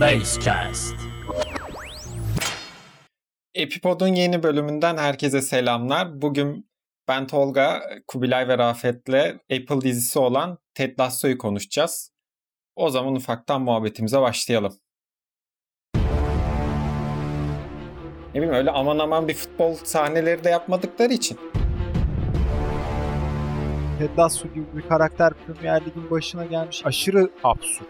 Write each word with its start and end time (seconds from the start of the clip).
Basecast. 0.00 0.94
Epipod'un 3.54 4.06
yeni 4.06 4.42
bölümünden 4.42 4.96
herkese 4.96 5.42
selamlar. 5.42 6.22
Bugün 6.22 6.70
ben 7.08 7.26
Tolga, 7.26 7.82
Kubilay 8.06 8.48
ve 8.48 8.58
Rafet'le 8.58 9.40
Apple 9.52 9.80
dizisi 9.80 10.18
olan 10.18 10.58
Ted 10.74 10.98
Lasso'yu 10.98 11.38
konuşacağız. 11.38 12.12
O 12.76 12.90
zaman 12.90 13.14
ufaktan 13.14 13.62
muhabbetimize 13.62 14.20
başlayalım. 14.20 14.72
Ne 18.34 18.34
bileyim 18.34 18.54
öyle 18.54 18.70
aman 18.70 18.98
aman 18.98 19.28
bir 19.28 19.34
futbol 19.34 19.74
sahneleri 19.74 20.44
de 20.44 20.50
yapmadıkları 20.50 21.12
için. 21.12 21.38
Ted 23.98 24.18
Lasso 24.18 24.48
gibi 24.48 24.76
bir 24.76 24.88
karakter 24.88 25.32
Premier 25.32 25.80
Lig'in 25.86 26.10
başına 26.10 26.44
gelmiş. 26.44 26.82
Aşırı 26.84 27.30
absürt. 27.44 27.88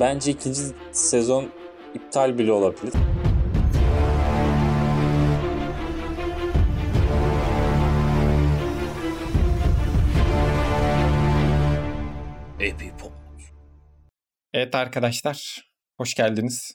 Bence 0.00 0.30
ikinci 0.30 0.60
sezon 0.92 1.52
iptal 1.94 2.38
bile 2.38 2.52
olabilir. 2.52 2.92
Evet 14.52 14.74
arkadaşlar, 14.74 15.70
hoş 15.96 16.14
geldiniz. 16.14 16.72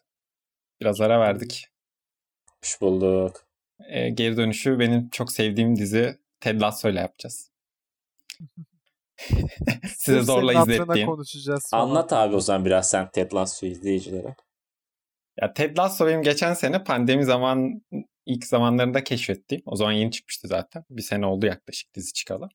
Biraz 0.81 1.01
ara 1.01 1.19
verdik. 1.19 1.67
Hoş 2.63 2.81
bulduk. 2.81 3.47
Ee, 3.89 4.09
geri 4.09 4.37
dönüşü 4.37 4.79
benim 4.79 5.09
çok 5.09 5.31
sevdiğim 5.31 5.75
dizi 5.75 6.19
Ted 6.39 6.61
Lasso 6.61 6.89
ile 6.89 6.99
yapacağız. 6.99 7.51
Size 9.97 10.21
zorla 10.21 10.53
izlettiğim. 10.53 11.07
konuşacağız. 11.07 11.69
Anlat 11.71 12.13
abi 12.13 12.35
o 12.35 12.39
zaman 12.39 12.65
biraz 12.65 12.89
sen 12.89 13.09
Ted 13.11 13.31
Lasso 13.31 13.65
izleyicilere. 13.65 14.35
Ya 15.41 15.53
Ted 15.53 15.77
Lasso 15.77 16.07
benim 16.07 16.21
geçen 16.21 16.53
sene 16.53 16.83
pandemi 16.83 17.25
zaman 17.25 17.81
ilk 18.25 18.45
zamanlarında 18.45 19.03
keşfettiğim. 19.03 19.63
O 19.65 19.75
zaman 19.75 19.91
yeni 19.91 20.11
çıkmıştı 20.11 20.47
zaten. 20.47 20.83
Bir 20.89 21.01
sene 21.01 21.25
oldu 21.25 21.45
yaklaşık 21.45 21.93
dizi 21.95 22.13
çıkalı. 22.13 22.49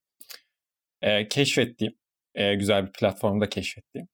Ee, 1.02 1.28
keşfettiğim 1.28 1.94
e, 2.34 2.54
güzel 2.54 2.86
bir 2.86 2.92
platformda 2.92 3.48
keşfettiğim 3.48 4.08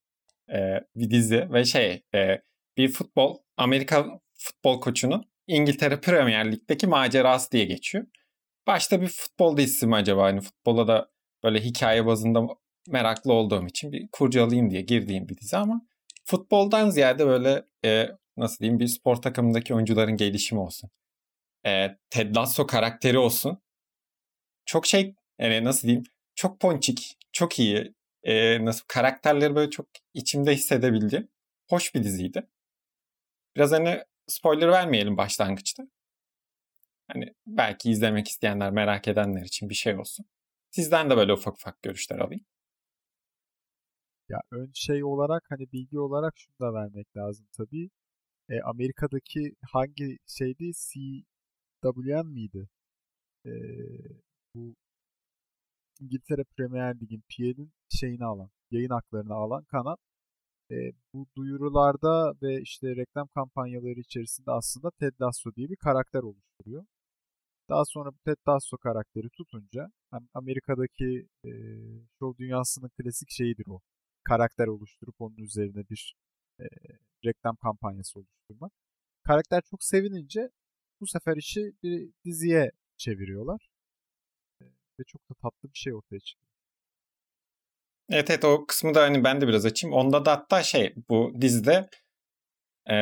e, 0.53 0.81
bir 0.97 1.11
dizi 1.11 1.53
ve 1.53 1.65
şey 1.65 2.03
e, 2.15 2.43
bir 2.77 2.89
futbol 2.89 3.39
Amerika 3.57 4.21
futbol 4.35 4.81
koçunun 4.81 5.25
İngiltere 5.47 6.01
Premier 6.01 6.53
Lig'deki 6.53 6.87
macerası 6.87 7.53
diye 7.53 7.65
geçiyor. 7.65 8.07
Başta 8.67 9.01
bir 9.01 9.09
futbol 9.09 9.57
dizisi 9.57 9.87
mi 9.87 9.95
acaba? 9.95 10.23
Hani 10.23 10.41
futbola 10.41 10.89
da 10.89 11.09
böyle 11.47 11.61
hikaye 11.61 12.07
bazında 12.07 12.49
meraklı 12.89 13.33
olduğum 13.33 13.67
için 13.67 13.93
bir 13.93 14.09
kurcalayayım 14.13 14.71
diye 14.71 14.83
girdiğim 14.83 15.29
bir 15.29 15.37
dizi 15.37 15.57
ama 15.57 15.83
futboldan 16.25 16.91
ziyade 16.91 17.27
böyle 17.27 17.65
e, 17.85 18.09
nasıl 18.37 18.59
diyeyim 18.59 18.81
bir 18.81 18.87
spor 18.89 19.17
takımındaki 19.17 19.75
oyuncuların 19.75 20.17
gelişimi 20.17 20.61
olsun. 20.61 20.91
E, 21.67 21.99
Ted 22.11 22.37
Lasso 22.37 22.67
karakteri 22.67 23.19
olsun. 23.19 23.59
Çok 24.67 24.87
şey 24.87 25.15
yani 25.39 25.65
nasıl 25.65 25.89
diyeyim 25.89 26.05
çok 26.35 26.61
ponçik, 26.61 27.19
çok 27.33 27.59
iyi, 27.59 27.95
e, 28.25 28.65
nasıl 28.65 28.85
karakterleri 28.89 29.55
böyle 29.55 29.71
çok 29.71 29.87
içimde 30.15 30.55
hissedebildiğim 30.55 31.29
hoş 31.71 31.95
bir 31.95 32.05
diziydi. 32.05 32.47
Biraz 33.57 33.73
hani 33.73 34.05
spoiler 34.27 34.69
vermeyelim 34.69 35.17
başlangıçta. 35.17 35.83
Hani 37.09 37.35
belki 37.47 37.91
izlemek 37.91 38.29
isteyenler, 38.29 38.71
merak 38.71 39.09
edenler 39.09 39.43
için 39.43 39.69
bir 39.71 39.75
şey 39.75 39.99
olsun. 39.99 40.27
Sizden 40.77 41.11
de 41.11 41.17
böyle 41.17 41.33
ufak 41.33 41.55
ufak 41.55 41.83
görüşler 41.83 42.19
alayım. 42.19 42.45
Ya 44.29 44.41
ön 44.53 44.71
şey 44.75 45.05
olarak 45.05 45.43
hani 45.49 45.73
bilgi 45.73 45.99
olarak 45.99 46.35
şunu 46.37 46.57
da 46.61 46.75
vermek 46.75 47.17
lazım 47.17 47.47
tabii. 47.57 47.91
E, 48.49 48.61
Amerika'daki 48.61 49.53
hangi 49.73 50.19
şeydi? 50.27 50.73
CWN 51.83 52.27
miydi? 52.27 52.69
E, 53.47 53.53
bu 54.55 54.75
İngiltere 56.01 56.45
Premier 56.57 57.01
Lig'in 57.01 57.23
PL'in 57.29 57.73
şeyini 57.89 58.25
alan, 58.25 58.51
yayın 58.71 58.91
haklarını 58.91 59.35
alan 59.35 59.65
kanal 59.65 59.97
e, 60.71 60.77
bu 61.13 61.27
duyurularda 61.37 62.35
ve 62.43 62.61
işte 62.63 62.97
reklam 62.97 63.29
kampanyaları 63.29 64.01
içerisinde 64.01 64.51
aslında 64.51 64.91
Ted 64.91 65.15
Lasso 65.21 65.55
diye 65.55 65.69
bir 65.69 65.77
karakter 65.77 66.21
oluşturuyor. 66.23 66.85
Daha 67.69 67.85
sonra 67.85 68.11
bu 68.13 68.19
Ted 68.25 68.39
Lasso 68.49 68.79
karakteri 68.79 69.29
tutunca 69.31 69.89
hani 70.17 70.29
Amerika'daki 70.35 71.29
e, 71.45 71.51
show 72.19 72.45
dünyasının 72.45 72.89
klasik 72.89 73.31
şeyidir 73.31 73.67
o. 73.67 73.81
Karakter 74.25 74.67
oluşturup 74.67 75.15
onun 75.19 75.37
üzerine 75.37 75.89
bir 75.91 76.17
e, 76.61 76.65
reklam 77.25 77.57
kampanyası 77.57 78.19
oluşturmak. 78.19 78.73
Karakter 79.23 79.63
çok 79.71 79.85
sevinince 79.85 80.51
bu 81.01 81.07
sefer 81.07 81.37
işi 81.37 81.73
bir 81.83 82.11
diziye 82.25 82.71
çeviriyorlar 82.97 83.69
ve 85.01 85.05
çok 85.07 85.31
da 85.31 85.35
tatlı 85.35 85.73
bir 85.73 85.79
şey 85.79 85.95
ortaya 85.95 86.21
çıkıyor. 86.21 86.53
Evet 88.11 88.31
evet 88.31 88.45
o 88.45 88.67
kısmı 88.67 88.95
da 88.95 89.03
hani 89.03 89.25
ben 89.25 89.41
de 89.41 89.49
biraz 89.49 89.67
açayım. 89.67 89.97
Onda 89.97 90.25
da 90.25 90.33
hatta 90.33 90.63
şey 90.63 90.95
bu 91.09 91.33
dizide 91.41 91.89
e, 92.91 92.95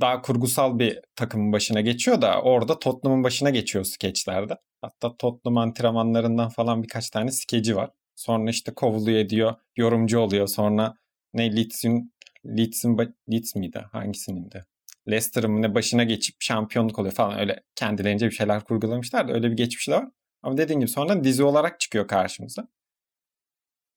daha 0.00 0.22
kurgusal 0.22 0.78
bir 0.78 1.00
takımın 1.16 1.52
başına 1.52 1.80
geçiyor 1.80 2.22
da 2.22 2.42
orada 2.42 2.78
Tottenham'ın 2.78 3.24
başına 3.24 3.50
geçiyor 3.50 3.84
skeçlerde. 3.84 4.58
Hatta 4.80 5.16
Tottenham 5.16 5.56
antrenmanlarından 5.56 6.48
falan 6.48 6.82
birkaç 6.82 7.10
tane 7.10 7.32
skeci 7.32 7.76
var. 7.76 7.90
Sonra 8.14 8.50
işte 8.50 8.74
kovuluyor 8.74 9.18
ediyor, 9.18 9.54
yorumcu 9.76 10.18
oluyor. 10.18 10.46
Sonra 10.46 10.94
ne 11.34 11.56
Leeds'in 11.56 12.12
Leeds'in 12.46 12.98
Leeds 13.30 13.54
miydi? 13.54 13.84
Hangisinin 13.92 14.50
de? 14.50 14.64
Leicester'ın 15.08 15.62
ne 15.62 15.74
başına 15.74 16.04
geçip 16.04 16.36
şampiyonluk 16.40 16.98
oluyor 16.98 17.14
falan 17.14 17.38
öyle 17.38 17.62
kendilerince 17.74 18.26
bir 18.26 18.34
şeyler 18.34 18.64
kurgulamışlar 18.64 19.28
da 19.28 19.32
öyle 19.32 19.50
bir 19.50 19.56
geçmişi 19.56 19.90
var. 19.90 20.08
Ama 20.42 20.56
dediğim 20.56 20.80
gibi 20.80 20.90
sonra 20.90 21.24
dizi 21.24 21.44
olarak 21.44 21.80
çıkıyor 21.80 22.08
karşımıza. 22.08 22.68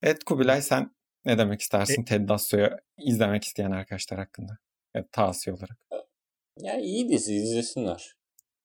Evet 0.03 0.23
Kubilay 0.23 0.61
sen 0.61 0.95
ne 1.25 1.37
demek 1.37 1.61
istersin 1.61 2.01
e, 2.01 2.05
Ted 2.05 2.29
Lasso'yu 2.29 2.69
izlemek 2.97 3.43
isteyen 3.43 3.71
arkadaşlar 3.71 4.19
hakkında? 4.19 4.57
Evet, 4.95 5.11
tavsiye 5.11 5.55
olarak. 5.55 5.77
Ya 6.57 6.79
iyi 6.79 7.09
dizi 7.09 7.35
izlesinler. 7.35 8.18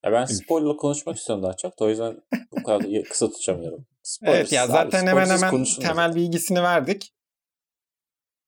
Ya 0.05 0.13
ben 0.13 0.25
spoiler'la 0.25 0.77
konuşmak 0.77 1.17
istiyorum 1.17 1.43
daha 1.45 1.57
çok 1.57 1.81
da 1.81 1.85
o 1.85 1.89
yüzden 1.89 2.23
bu 2.53 2.63
kadar 2.63 3.05
kısa 3.05 3.31
tutacağım 3.31 3.87
evet 4.23 4.53
ya 4.53 4.67
zaten 4.67 5.03
abi, 5.03 5.11
hemen 5.11 5.27
hemen 5.27 5.65
temel 5.65 6.15
bilgisini 6.15 6.63
verdik. 6.63 7.15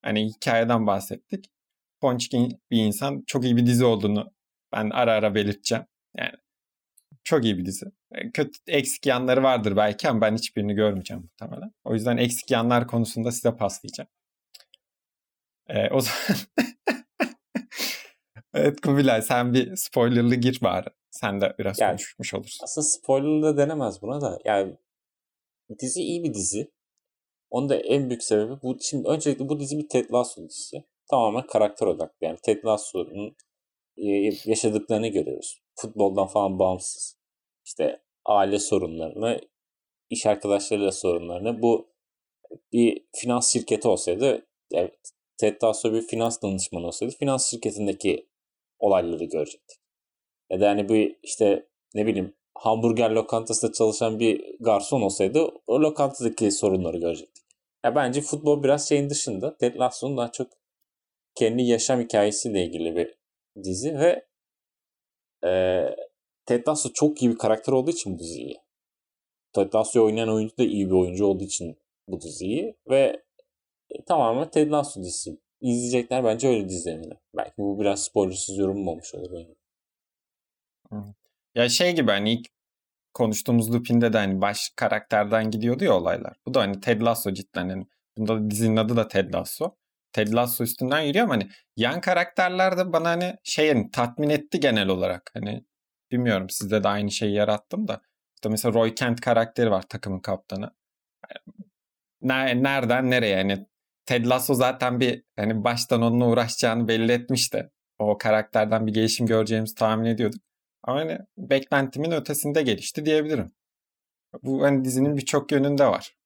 Hani 0.02 0.28
hikayeden 0.28 0.86
bahsettik. 0.86 1.50
Ponçkin 2.00 2.62
bir 2.70 2.84
insan 2.84 3.24
çok 3.26 3.44
iyi 3.44 3.56
bir 3.56 3.66
dizi 3.66 3.84
olduğunu 3.84 4.32
ben 4.72 4.90
ara 4.90 5.12
ara 5.12 5.34
belirteceğim. 5.34 5.84
Yani 6.16 6.32
çok 7.24 7.44
iyi 7.44 7.58
bir 7.58 7.66
dizi. 7.66 7.86
E, 8.12 8.30
kötü 8.30 8.58
eksik 8.66 9.06
yanları 9.06 9.42
vardır 9.42 9.76
belki 9.76 10.08
ama 10.08 10.20
ben 10.20 10.34
hiçbirini 10.34 10.74
görmeyeceğim 10.74 11.22
muhtemelen. 11.22 11.72
O 11.84 11.94
yüzden 11.94 12.16
eksik 12.16 12.50
yanlar 12.50 12.86
konusunda 12.86 13.32
size 13.32 13.56
paslayacağım. 13.56 14.10
Ee, 15.68 15.90
o 15.90 16.00
zaman 16.00 16.36
Evet 18.56 18.80
Kubilay 18.80 19.22
sen 19.22 19.54
bir 19.54 19.76
spoilerlı 19.76 20.34
gir 20.34 20.58
bari. 20.62 20.86
Sen 21.10 21.40
de 21.40 21.54
biraz 21.58 21.80
yani, 21.80 21.90
konuşmuş 21.90 22.34
olursun. 22.34 22.64
Aslında 22.64 22.86
spoilerlı 22.86 23.42
da 23.42 23.56
denemez 23.56 24.02
buna 24.02 24.20
da. 24.20 24.38
Yani 24.44 24.76
dizi 25.80 26.02
iyi 26.02 26.24
bir 26.24 26.34
dizi. 26.34 26.70
Onun 27.50 27.68
da 27.68 27.76
en 27.76 28.10
büyük 28.10 28.22
sebebi 28.22 28.62
bu. 28.62 28.76
Şimdi 28.80 29.08
öncelikle 29.08 29.48
bu 29.48 29.60
dizi 29.60 29.78
bir 29.78 29.88
Ted 29.88 30.10
Lasso 30.12 30.48
dizisi. 30.48 30.84
Tamamen 31.10 31.46
karakter 31.46 31.86
odaklı. 31.86 32.16
Yani 32.20 32.38
Ted 32.42 32.64
Lasso'nun 32.64 33.36
e, 33.96 34.06
yaşadıklarını 34.44 35.08
görüyoruz. 35.08 35.62
Futboldan 35.80 36.26
falan 36.26 36.58
bağımsız 36.58 37.16
işte 37.64 38.02
aile 38.24 38.58
sorunlarını, 38.58 39.40
iş 40.10 40.26
arkadaşlarıyla 40.26 40.92
sorunlarını 40.92 41.62
bu 41.62 41.88
bir 42.72 43.06
finans 43.16 43.52
şirketi 43.52 43.88
olsaydı 43.88 44.46
evet, 44.72 44.98
Ted 45.36 45.62
Lasso 45.62 45.92
bir 45.92 46.02
finans 46.02 46.42
danışmanı 46.42 46.86
olsaydı 46.86 47.14
finans 47.18 47.50
şirketindeki 47.50 48.26
olayları 48.78 49.24
görecektik. 49.24 49.78
Ya 50.50 50.60
da 50.60 50.64
yani 50.64 50.88
bir 50.88 51.16
işte 51.22 51.66
ne 51.94 52.06
bileyim 52.06 52.34
hamburger 52.54 53.10
lokantasında 53.10 53.72
çalışan 53.72 54.20
bir 54.20 54.56
garson 54.60 55.02
olsaydı 55.02 55.48
o 55.66 55.80
lokantadaki 55.80 56.50
sorunları 56.50 56.98
görecektik. 56.98 57.44
Ya 57.84 57.94
bence 57.94 58.20
futbol 58.20 58.62
biraz 58.62 58.88
şeyin 58.88 59.10
dışında. 59.10 59.56
Ted 59.56 59.78
Lasso'nun 59.78 60.16
daha 60.16 60.32
çok 60.32 60.48
kendi 61.34 61.62
yaşam 61.62 62.00
hikayesiyle 62.00 62.64
ilgili 62.64 62.96
bir 62.96 63.14
dizi 63.64 63.98
ve 63.98 64.26
e, 65.44 65.82
Ted 66.46 66.68
Lasso 66.68 66.88
çok 66.94 67.22
iyi 67.22 67.30
bir 67.30 67.38
karakter 67.38 67.72
olduğu 67.72 67.90
için 67.90 68.14
bu 68.14 68.18
diziyi. 68.18 68.56
Ted 69.52 69.74
Lasso'yu 69.74 70.04
oynayan 70.04 70.28
oyuncu 70.28 70.58
da 70.58 70.62
iyi 70.64 70.86
bir 70.86 70.92
oyuncu 70.92 71.26
olduğu 71.26 71.44
için 71.44 71.78
bu 72.08 72.20
diziyi 72.20 72.76
ve 72.90 73.22
e, 73.90 74.04
tamamen 74.04 74.50
Ted 74.50 74.70
Lasso 74.70 75.00
dizisi. 75.00 75.38
İzleyecekler 75.66 76.24
bence 76.24 76.48
öyle 76.48 76.68
dizilerini. 76.68 77.14
Belki 77.36 77.52
bu 77.58 77.80
biraz 77.80 78.04
spoilersız 78.04 78.58
yorum 78.58 78.88
olmuş 78.88 79.14
olur. 79.14 79.46
Ya 81.54 81.68
şey 81.68 81.94
gibi 81.94 82.10
hani 82.10 82.32
ilk 82.32 82.46
konuştuğumuz 83.14 83.74
Lupin'de 83.74 84.12
de 84.12 84.18
hani 84.18 84.40
baş 84.40 84.72
karakterden 84.76 85.50
gidiyordu 85.50 85.84
ya 85.84 85.96
olaylar. 85.96 86.36
Bu 86.46 86.54
da 86.54 86.60
hani 86.60 86.80
Ted 86.80 87.02
Lasso 87.02 87.32
cidden 87.32 87.68
hani 87.68 87.86
bunda 88.16 88.50
dizinin 88.50 88.76
adı 88.76 88.96
da 88.96 89.08
Ted 89.08 89.34
Lasso. 89.34 89.76
Ted 90.12 90.32
Lasso 90.32 90.64
üstünden 90.64 91.00
yürüyor 91.00 91.24
ama 91.24 91.34
hani 91.34 91.48
yan 91.76 92.00
karakterler 92.00 92.78
de 92.78 92.92
bana 92.92 93.08
hani 93.08 93.36
şey 93.44 93.66
yani 93.66 93.90
tatmin 93.90 94.30
etti 94.30 94.60
genel 94.60 94.88
olarak. 94.88 95.30
Hani 95.34 95.64
bilmiyorum 96.12 96.50
sizde 96.50 96.84
de 96.84 96.88
aynı 96.88 97.10
şeyi 97.10 97.34
yarattım 97.34 97.88
da. 97.88 98.00
İşte 98.34 98.48
mesela 98.48 98.74
Roy 98.74 98.94
Kent 98.94 99.20
karakteri 99.20 99.70
var 99.70 99.82
takımın 99.82 100.20
kaptanı. 100.20 100.70
Nereden 102.22 103.10
nereye 103.10 103.36
yani 103.36 103.66
Ted 104.06 104.26
Lasso 104.26 104.54
zaten 104.54 105.00
bir 105.00 105.22
hani 105.36 105.64
baştan 105.64 106.02
onunla 106.02 106.28
uğraşacağını 106.28 106.88
belli 106.88 107.12
etmişti. 107.12 107.70
O 107.98 108.18
karakterden 108.18 108.86
bir 108.86 108.94
gelişim 108.94 109.26
göreceğimizi 109.26 109.74
tahmin 109.74 110.04
ediyorduk. 110.04 110.40
Ama 110.82 111.00
hani 111.00 111.18
beklentimin 111.38 112.10
ötesinde 112.10 112.62
gelişti 112.62 113.06
diyebilirim. 113.06 113.52
Bu 114.42 114.62
hani 114.62 114.84
dizinin 114.84 115.16
birçok 115.16 115.52
yönünde 115.52 115.86
var. 115.86 116.16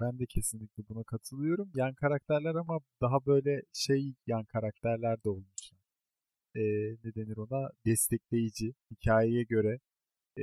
Ben 0.00 0.18
de 0.18 0.26
kesinlikle 0.26 0.82
buna 0.88 1.04
katılıyorum. 1.04 1.70
Yan 1.74 1.94
karakterler 1.94 2.54
ama 2.54 2.80
daha 3.00 3.26
böyle 3.26 3.62
şey 3.72 4.14
yan 4.26 4.44
karakterler 4.44 5.24
de 5.24 5.28
olmuşlar. 5.28 5.78
Ee, 6.54 6.60
ne 7.04 7.14
denir 7.14 7.36
ona? 7.36 7.70
Destekleyici. 7.86 8.74
Hikayeye 8.90 9.42
göre 9.42 9.78
e, 10.38 10.42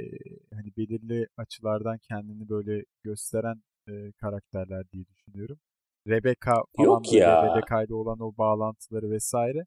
hani 0.53 0.75
belirli 0.77 1.27
açılardan 1.37 1.97
kendini 1.97 2.49
böyle 2.49 2.83
gösteren 3.03 3.63
e, 3.87 4.11
karakterler 4.11 4.89
diye 4.91 5.05
düşünüyorum. 5.05 5.59
Rebecca 6.07 6.53
falan 6.77 6.85
Yok 6.85 7.13
ya. 7.13 7.43
Rebecca 7.43 7.83
ile 7.83 7.93
olan 7.93 8.19
o 8.19 8.37
bağlantıları 8.37 9.11
vesaire. 9.11 9.65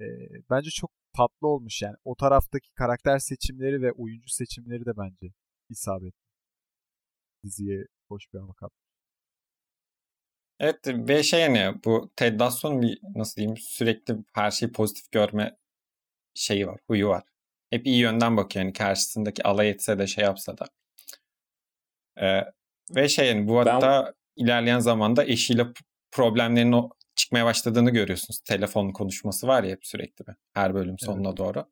E, 0.00 0.06
bence 0.50 0.70
çok 0.70 0.90
tatlı 1.16 1.48
olmuş 1.48 1.82
yani. 1.82 1.96
O 2.04 2.14
taraftaki 2.14 2.70
karakter 2.74 3.18
seçimleri 3.18 3.82
ve 3.82 3.92
oyuncu 3.92 4.28
seçimleri 4.28 4.86
de 4.86 4.96
bence 4.96 5.32
isabetli. 5.70 6.28
Diziye 7.44 7.84
hoş 8.08 8.32
bir 8.34 8.38
hava 8.38 8.52
katmış. 8.52 8.88
Evet 10.60 10.78
ve 10.86 11.22
şey 11.22 11.40
yani 11.40 11.80
bu 11.84 12.10
Ted 12.16 12.40
Lasso'nun 12.40 12.82
bir 12.82 13.00
nasıl 13.14 13.36
diyeyim 13.36 13.56
sürekli 13.56 14.16
her 14.34 14.50
şeyi 14.50 14.72
pozitif 14.72 15.12
görme 15.12 15.56
şeyi 16.34 16.66
var, 16.66 16.80
huyu 16.86 17.08
var. 17.08 17.24
Hep 17.70 17.86
iyi 17.86 17.98
yönden 18.00 18.36
bakıyor 18.36 18.64
yani 18.64 18.72
karşısındaki 18.72 19.42
alay 19.42 19.70
etse 19.70 19.98
de 19.98 20.06
şey 20.06 20.24
yapsa 20.24 20.58
da. 20.58 20.66
Ee, 22.20 22.52
ve 22.96 23.08
şey 23.08 23.28
yani 23.28 23.48
bu 23.48 23.58
hatta 23.58 24.04
ben... 24.06 24.44
ilerleyen 24.44 24.78
zamanda 24.78 25.24
eşiyle 25.24 25.66
problemlerin 26.10 26.72
o 26.72 26.90
çıkmaya 27.14 27.44
başladığını 27.44 27.90
görüyorsunuz. 27.90 28.40
Telefon 28.40 28.90
konuşması 28.90 29.46
var 29.46 29.64
ya 29.64 29.70
hep 29.70 29.86
sürekli 29.86 30.26
bir, 30.26 30.34
her 30.54 30.74
bölüm 30.74 30.98
sonuna 30.98 31.28
evet. 31.28 31.38
doğru. 31.38 31.64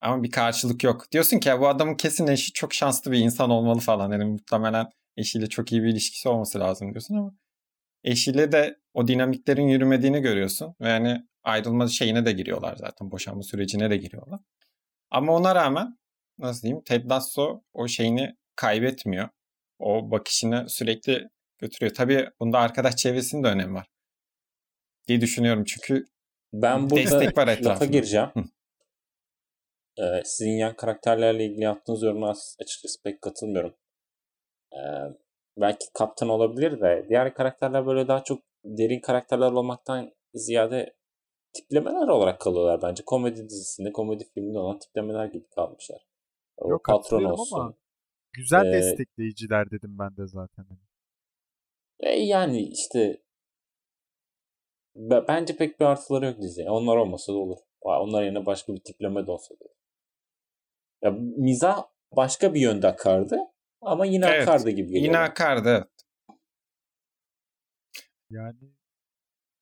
Ama 0.00 0.22
bir 0.22 0.30
karşılık 0.30 0.84
yok. 0.84 1.12
Diyorsun 1.12 1.38
ki 1.38 1.48
ya 1.48 1.60
bu 1.60 1.68
adamın 1.68 1.94
kesin 1.94 2.26
eşi 2.26 2.52
çok 2.52 2.74
şanslı 2.74 3.12
bir 3.12 3.18
insan 3.18 3.50
olmalı 3.50 3.80
falan. 3.80 4.12
Yani 4.12 4.24
muhtemelen 4.24 4.86
eşiyle 5.16 5.48
çok 5.48 5.72
iyi 5.72 5.82
bir 5.82 5.88
ilişkisi 5.88 6.28
olması 6.28 6.60
lazım 6.60 6.90
diyorsun 6.90 7.14
ama 7.14 7.34
eşiyle 8.04 8.52
de 8.52 8.76
o 8.94 9.08
dinamiklerin 9.08 9.68
yürümediğini 9.68 10.20
görüyorsun. 10.20 10.74
Ve 10.80 10.88
yani 10.88 11.24
ayrılma 11.42 11.88
şeyine 11.88 12.26
de 12.26 12.32
giriyorlar 12.32 12.76
zaten. 12.76 13.10
Boşanma 13.10 13.42
sürecine 13.42 13.90
de 13.90 13.96
giriyorlar. 13.96 14.40
Ama 15.10 15.32
ona 15.32 15.54
rağmen 15.54 15.98
nasıl 16.38 16.62
diyeyim 16.62 16.82
Ted 16.84 17.10
Lasso 17.10 17.62
o 17.72 17.88
şeyini 17.88 18.36
kaybetmiyor. 18.56 19.28
O 19.78 20.10
bakışını 20.10 20.68
sürekli 20.68 21.28
götürüyor. 21.58 21.94
Tabii 21.94 22.28
bunda 22.40 22.58
arkadaş 22.58 22.96
çevresinin 22.96 23.44
de 23.44 23.48
önemi 23.48 23.74
var. 23.74 23.86
Diye 25.08 25.20
düşünüyorum 25.20 25.64
çünkü 25.64 26.04
ben 26.52 26.90
burada 26.90 26.96
destek 26.96 27.38
var 27.38 27.48
etrafında. 27.48 27.84
gireceğim. 27.84 28.30
ee, 29.98 30.22
sizin 30.24 30.50
yan 30.50 30.76
karakterlerle 30.76 31.44
ilgili 31.44 31.64
yaptığınız 31.64 32.02
yoruma 32.02 32.34
açıkçası 32.60 33.02
pek 33.02 33.22
katılmıyorum. 33.22 33.74
Ee, 34.72 34.78
belki 35.56 35.86
kaptan 35.94 36.28
olabilir 36.28 36.80
de 36.80 37.06
diğer 37.08 37.34
karakterler 37.34 37.86
böyle 37.86 38.08
daha 38.08 38.24
çok 38.24 38.42
derin 38.64 39.00
karakterler 39.00 39.52
olmaktan 39.52 40.12
ziyade 40.34 40.94
tiplemeler 41.52 42.08
olarak 42.08 42.40
kalıyorlar 42.40 42.82
bence. 42.82 43.02
Komedi 43.06 43.48
dizisinde, 43.48 43.92
komedi 43.92 44.24
filminde 44.34 44.58
olan 44.58 44.78
tiplemeler 44.78 45.26
gibi 45.26 45.48
kalmışlar. 45.48 46.06
O 46.56 46.70
Yok, 46.70 46.84
patron 46.84 47.24
olsun. 47.24 47.60
Ama 47.60 47.74
güzel 48.34 48.66
ee, 48.66 48.72
destekleyiciler 48.72 49.70
dedim 49.70 49.98
ben 49.98 50.16
de 50.16 50.26
zaten. 50.26 50.66
E 52.00 52.10
yani 52.10 52.68
işte 52.68 53.22
bence 54.98 55.56
pek 55.56 55.80
bir 55.80 55.84
artıları 55.84 56.26
yok 56.26 56.40
diziye. 56.42 56.70
Onlar 56.70 56.96
olmasa 56.96 57.32
da 57.32 57.36
olur. 57.36 57.58
Onlar 57.80 58.22
yerine 58.22 58.46
başka 58.46 58.74
bir 58.74 58.80
tipleme 58.80 59.26
de 59.26 59.30
olsa 59.30 59.54
da 59.54 59.64
olur. 59.64 59.74
Ya, 61.02 61.10
mizah 61.36 61.84
başka 62.16 62.54
bir 62.54 62.60
yönde 62.60 62.86
akardı 62.86 63.38
ama 63.80 64.06
yine 64.06 64.26
evet, 64.26 64.48
akardı 64.48 64.70
gibi 64.70 64.88
geliyor. 64.88 65.04
Yine 65.04 65.18
akardı 65.18 65.68
evet. 65.68 65.88
Yani 68.30 68.58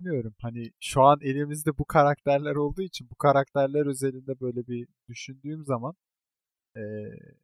bilmiyorum 0.00 0.34
hani 0.40 0.70
şu 0.80 1.02
an 1.02 1.18
elimizde 1.22 1.78
bu 1.78 1.84
karakterler 1.84 2.54
olduğu 2.54 2.82
için 2.82 3.10
bu 3.10 3.14
karakterler 3.14 3.86
özelinde 3.86 4.40
böyle 4.40 4.66
bir 4.66 4.88
düşündüğüm 5.08 5.64
zaman 5.64 5.94
e, 6.76 6.82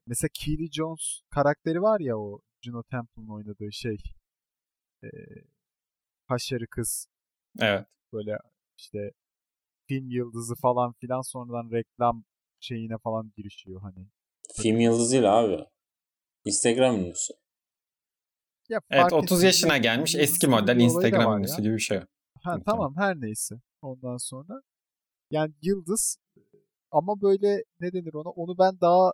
mesela 0.06 0.30
Keely 0.34 0.70
Jones 0.70 1.20
karakteri 1.30 1.82
var 1.82 2.00
ya 2.00 2.18
o 2.18 2.40
Juno 2.62 2.82
Temple'ın 2.82 3.28
oynadığı 3.28 3.72
şey 3.72 3.96
e, 5.04 5.08
haşarı 6.26 6.66
kız 6.66 7.06
evet 7.60 7.86
böyle 8.12 8.38
işte 8.78 9.12
film 9.88 10.10
yıldızı 10.10 10.54
falan 10.54 10.92
filan 10.92 11.20
sonradan 11.20 11.70
reklam 11.72 12.24
şeyine 12.60 12.98
falan 12.98 13.32
girişiyor 13.36 13.80
hani. 13.80 14.06
Film 14.56 14.80
yıldızıyla 14.80 15.32
abi. 15.36 15.64
Instagram 16.44 16.96
ünlüsü. 16.96 17.34
Ya, 18.68 18.80
evet 18.90 19.12
30 19.12 19.42
yaşına 19.42 19.78
gelmiş 19.78 20.14
eski 20.14 20.46
model 20.46 20.76
Instagram 20.76 21.38
ünlüsü 21.38 21.62
gibi 21.62 21.74
bir 21.74 21.80
şey. 21.80 22.00
Ha, 22.42 22.58
tamam 22.66 22.94
her 22.96 23.20
neyse. 23.20 23.54
Ondan 23.82 24.16
sonra 24.16 24.62
yani 25.30 25.54
yıldız 25.62 26.18
ama 26.90 27.20
böyle 27.20 27.64
ne 27.80 27.92
denir 27.92 28.14
ona 28.14 28.30
onu 28.30 28.58
ben 28.58 28.80
daha 28.80 29.12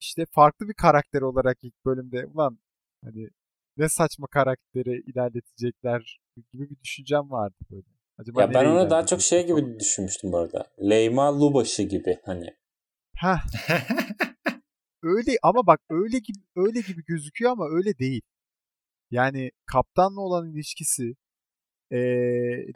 işte 0.00 0.26
farklı 0.30 0.68
bir 0.68 0.74
karakter 0.74 1.22
olarak 1.22 1.58
ilk 1.62 1.84
bölümde 1.84 2.26
ulan 2.26 2.58
hani 3.04 3.28
ne 3.76 3.88
saçma 3.88 4.26
karakteri 4.26 5.02
ilerletecekler 5.06 6.20
gibi 6.52 6.70
bir 6.70 6.80
düşüncem 6.80 7.30
vardı 7.30 7.56
böyle. 7.70 7.86
Acaba 8.18 8.42
ya 8.42 8.54
ben 8.54 8.64
onu 8.64 8.90
daha 8.90 9.06
çok 9.06 9.20
şey 9.20 9.46
gibi 9.46 9.80
düşünmüştüm 9.80 10.32
bu 10.32 10.38
arada. 10.38 10.66
Leyma 10.80 11.40
Lubaşı 11.40 11.82
gibi 11.82 12.18
hani. 12.24 12.56
Ha. 13.16 13.42
öyle 15.02 15.36
ama 15.42 15.66
bak 15.66 15.80
öyle 15.90 16.18
gibi 16.18 16.38
öyle 16.56 16.80
gibi 16.80 17.04
gözüküyor 17.04 17.50
ama 17.50 17.68
öyle 17.70 17.98
değil. 17.98 18.22
Yani 19.10 19.50
kaptanla 19.66 20.20
olan 20.20 20.52
ilişkisi, 20.52 21.14
ee, 21.92 21.96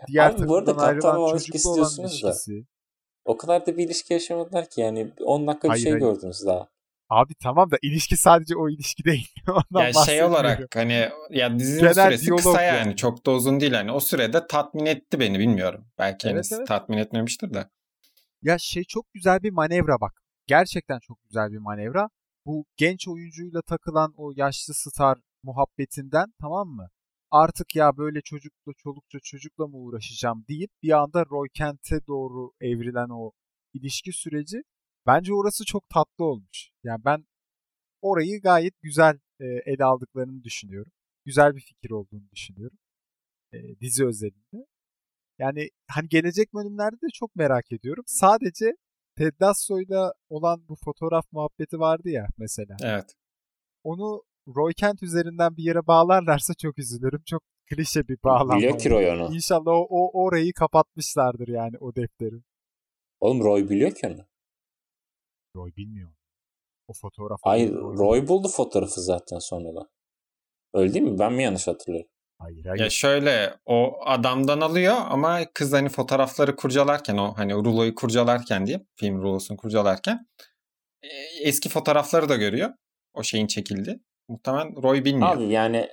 diğer 0.08 0.30
Abi 0.30 0.48
bu 0.48 0.56
arada 0.56 0.76
kaptanla 0.76 1.20
olan 1.20 1.36
ilişkisi 1.36 1.68
olan 1.68 1.90
ilişkisi. 2.00 2.60
Da. 2.60 2.66
O 3.24 3.36
kadar 3.36 3.66
da 3.66 3.76
bir 3.76 3.84
ilişki 3.84 4.12
yaşamadılar 4.12 4.70
ki 4.70 4.80
yani 4.80 5.10
10 5.24 5.46
dakika 5.46 5.68
hayır, 5.68 5.78
bir 5.78 5.82
şey 5.82 5.92
hayır. 5.92 6.04
gördünüz 6.04 6.46
daha. 6.46 6.68
Abi 7.08 7.34
tamam 7.42 7.70
da 7.70 7.76
ilişki 7.82 8.16
sadece 8.16 8.56
o 8.56 8.68
ilişki 8.68 9.04
değil. 9.04 9.28
Ondan 9.48 9.86
ya 9.86 9.92
şey 9.92 10.22
olarak 10.22 10.76
hani 10.76 11.08
ya 11.30 11.58
dizinin 11.58 11.80
Genel 11.80 11.94
süresi 11.94 12.30
kısa 12.30 12.62
yani. 12.62 12.76
yani 12.76 12.96
çok 12.96 13.26
da 13.26 13.30
uzun 13.30 13.60
değil 13.60 13.72
hani 13.72 13.92
o 13.92 14.00
sürede 14.00 14.46
tatmin 14.46 14.86
etti 14.86 15.20
beni 15.20 15.38
bilmiyorum. 15.38 15.86
Belki 15.98 16.28
evet, 16.28 16.50
evet. 16.52 16.66
tatmin 16.66 16.98
etmemiştir 16.98 17.54
de. 17.54 17.68
Ya 18.42 18.58
şey 18.58 18.84
çok 18.84 19.12
güzel 19.12 19.42
bir 19.42 19.50
manevra 19.50 20.00
bak. 20.00 20.12
Gerçekten 20.46 20.98
çok 20.98 21.22
güzel 21.24 21.50
bir 21.52 21.58
manevra. 21.58 22.08
Bu 22.46 22.64
genç 22.76 23.08
oyuncuyla 23.08 23.62
takılan 23.62 24.14
o 24.16 24.32
yaşlı 24.36 24.74
star 24.74 25.18
muhabbetinden 25.42 26.26
tamam 26.40 26.68
mı? 26.68 26.88
Artık 27.34 27.76
ya 27.76 27.96
böyle 27.96 28.20
çocukla 28.20 28.72
çolukça 28.78 29.18
çocukla 29.22 29.66
mı 29.66 29.76
uğraşacağım 29.76 30.44
deyip 30.48 30.70
bir 30.82 30.90
anda 31.02 31.24
Roy 31.30 31.48
Kent'e 31.54 32.06
doğru 32.06 32.52
evrilen 32.60 33.08
o 33.08 33.32
ilişki 33.74 34.12
süreci 34.12 34.62
Bence 35.06 35.34
orası 35.34 35.64
çok 35.64 35.88
tatlı 35.88 36.24
olmuş. 36.24 36.70
Yani 36.84 37.04
ben 37.04 37.24
orayı 38.02 38.40
gayet 38.42 38.74
güzel 38.82 39.18
e, 39.40 39.44
ele 39.44 39.84
aldıklarını 39.84 40.44
düşünüyorum. 40.44 40.92
Güzel 41.24 41.54
bir 41.54 41.60
fikir 41.60 41.90
olduğunu 41.90 42.30
düşünüyorum. 42.32 42.78
E, 43.52 43.80
dizi 43.80 44.06
özelinde. 44.06 44.66
Yani 45.38 45.68
hani 45.90 46.08
gelecek 46.08 46.54
bölümlerde 46.54 46.96
de 46.96 47.06
çok 47.14 47.36
merak 47.36 47.72
ediyorum. 47.72 48.04
Sadece 48.06 48.76
Ted 49.16 49.34
Lasso'yla 49.42 50.12
olan 50.28 50.68
bu 50.68 50.76
fotoğraf 50.84 51.32
muhabbeti 51.32 51.78
vardı 51.78 52.10
ya 52.10 52.26
mesela. 52.38 52.76
Evet. 52.82 53.14
Onu 53.82 54.22
Roy 54.48 54.72
Kent 54.74 55.02
üzerinden 55.02 55.56
bir 55.56 55.62
yere 55.62 55.86
bağlarlarsa 55.86 56.54
çok 56.54 56.78
üzülürüm. 56.78 57.22
Çok 57.26 57.42
klişe 57.70 58.08
bir 58.08 58.18
bağlama. 58.24 58.56
Biliyor 58.56 58.78
ki 58.78 58.90
Roy 58.90 59.10
onu. 59.10 59.34
İnşallah 59.34 59.72
o, 59.72 59.86
o 59.90 60.22
orayı 60.24 60.52
kapatmışlardır 60.52 61.48
yani 61.48 61.78
o 61.80 61.94
defteri. 61.94 62.42
Oğlum 63.20 63.44
Roy 63.44 63.68
biliyor 63.68 63.90
ki 63.90 64.06
onu. 64.06 64.26
Roy 65.56 65.70
bilmiyor. 65.76 66.10
O 66.88 66.92
fotoğraf. 66.92 67.40
Hayır 67.42 67.72
Roy, 67.74 67.96
Roy 67.98 68.28
buldu 68.28 68.48
fotoğrafı 68.48 69.00
zaten 69.00 69.38
sonradan. 69.38 69.88
Öyle 70.74 70.94
değil 70.94 71.04
mi? 71.04 71.18
Ben 71.18 71.32
mi 71.32 71.42
yanlış 71.42 71.66
hatırlıyorum? 71.66 72.10
Hayır, 72.38 72.64
hayır. 72.64 72.80
Ya 72.80 72.90
şöyle 72.90 73.56
o 73.66 74.00
adamdan 74.04 74.60
alıyor 74.60 74.94
ama 75.08 75.52
kız 75.54 75.72
hani 75.72 75.88
fotoğrafları 75.88 76.56
kurcalarken 76.56 77.16
o 77.16 77.34
hani 77.36 77.54
ruloyu 77.54 77.94
kurcalarken 77.94 78.66
diye 78.66 78.86
film 78.96 79.22
rulosunu 79.22 79.56
kurcalarken 79.56 80.26
e, 81.02 81.08
eski 81.42 81.68
fotoğrafları 81.68 82.28
da 82.28 82.36
görüyor. 82.36 82.70
O 83.14 83.22
şeyin 83.22 83.46
çekildi. 83.46 84.00
Muhtemelen 84.28 84.82
Roy 84.82 85.04
bilmiyor. 85.04 85.36
Abi 85.36 85.44
yani 85.44 85.88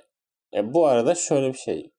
e, 0.54 0.74
bu 0.74 0.86
arada 0.86 1.14
şöyle 1.14 1.52
bir 1.52 1.58
şey. 1.58 1.90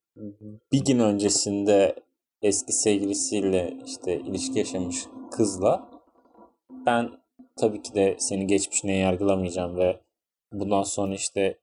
bir 0.71 0.85
gün 0.85 0.99
öncesinde 0.99 1.95
eski 2.41 2.73
sevgilisiyle 2.73 3.73
işte 3.85 4.19
ilişki 4.19 4.59
yaşamış 4.59 5.05
kızla 5.31 5.89
ben 6.69 7.11
tabii 7.55 7.81
ki 7.81 7.93
de 7.93 8.15
senin 8.19 8.47
geçmişine 8.47 8.97
yargılamayacağım 8.97 9.77
ve 9.77 9.99
bundan 10.51 10.83
sonra 10.83 11.13
işte 11.15 11.59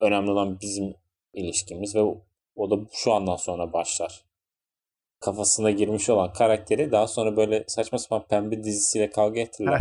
önemli 0.00 0.30
olan 0.30 0.60
bizim 0.60 0.94
ilişkimiz 1.32 1.96
ve 1.96 2.02
o 2.56 2.70
da 2.70 2.76
şu 2.92 3.12
andan 3.12 3.36
sonra 3.36 3.72
başlar. 3.72 4.24
Kafasına 5.20 5.70
girmiş 5.70 6.10
olan 6.10 6.32
karakteri 6.32 6.92
daha 6.92 7.06
sonra 7.06 7.36
böyle 7.36 7.64
saçma 7.66 7.98
sapan 7.98 8.26
pembe 8.28 8.64
dizisiyle 8.64 9.10
kavga 9.10 9.40
ettirirler. 9.40 9.80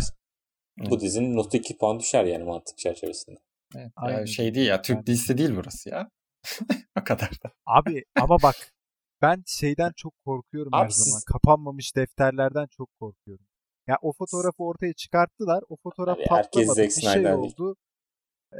Bu 0.77 0.99
dizinin 0.99 1.35
notu 1.35 1.57
2 1.57 1.77
puan 1.77 1.99
düşer 1.99 2.25
yani 2.25 2.43
mantık 2.43 2.77
çerçevesinde. 2.77 3.39
Evet, 3.75 3.91
ya 4.19 4.25
şey 4.25 4.55
değil 4.55 4.67
ya 4.67 4.81
Türk 4.81 5.05
dizisi 5.07 5.37
değil 5.37 5.55
burası 5.55 5.89
ya. 5.89 6.09
o 6.99 7.03
kadar 7.03 7.29
da. 7.29 7.51
Abi 7.65 8.03
ama 8.21 8.37
bak 8.43 8.55
ben 9.21 9.43
şeyden 9.47 9.91
çok 9.95 10.13
korkuyorum 10.25 10.73
Abi 10.73 10.83
her 10.83 10.89
siz... 10.89 11.05
zaman. 11.05 11.21
Kapanmamış 11.27 11.95
defterlerden 11.95 12.67
çok 12.67 12.89
korkuyorum. 12.99 13.45
Ya 13.87 13.97
o 14.01 14.13
fotoğrafı 14.13 14.63
ortaya 14.63 14.93
çıkarttılar. 14.93 15.63
O 15.69 15.75
fotoğraf 15.83 16.17
Abi 16.17 16.25
patlamadı. 16.25 16.81
Bir 16.81 16.89
şey 16.89 17.33
oldu. 17.33 17.75
Ee, 18.53 18.57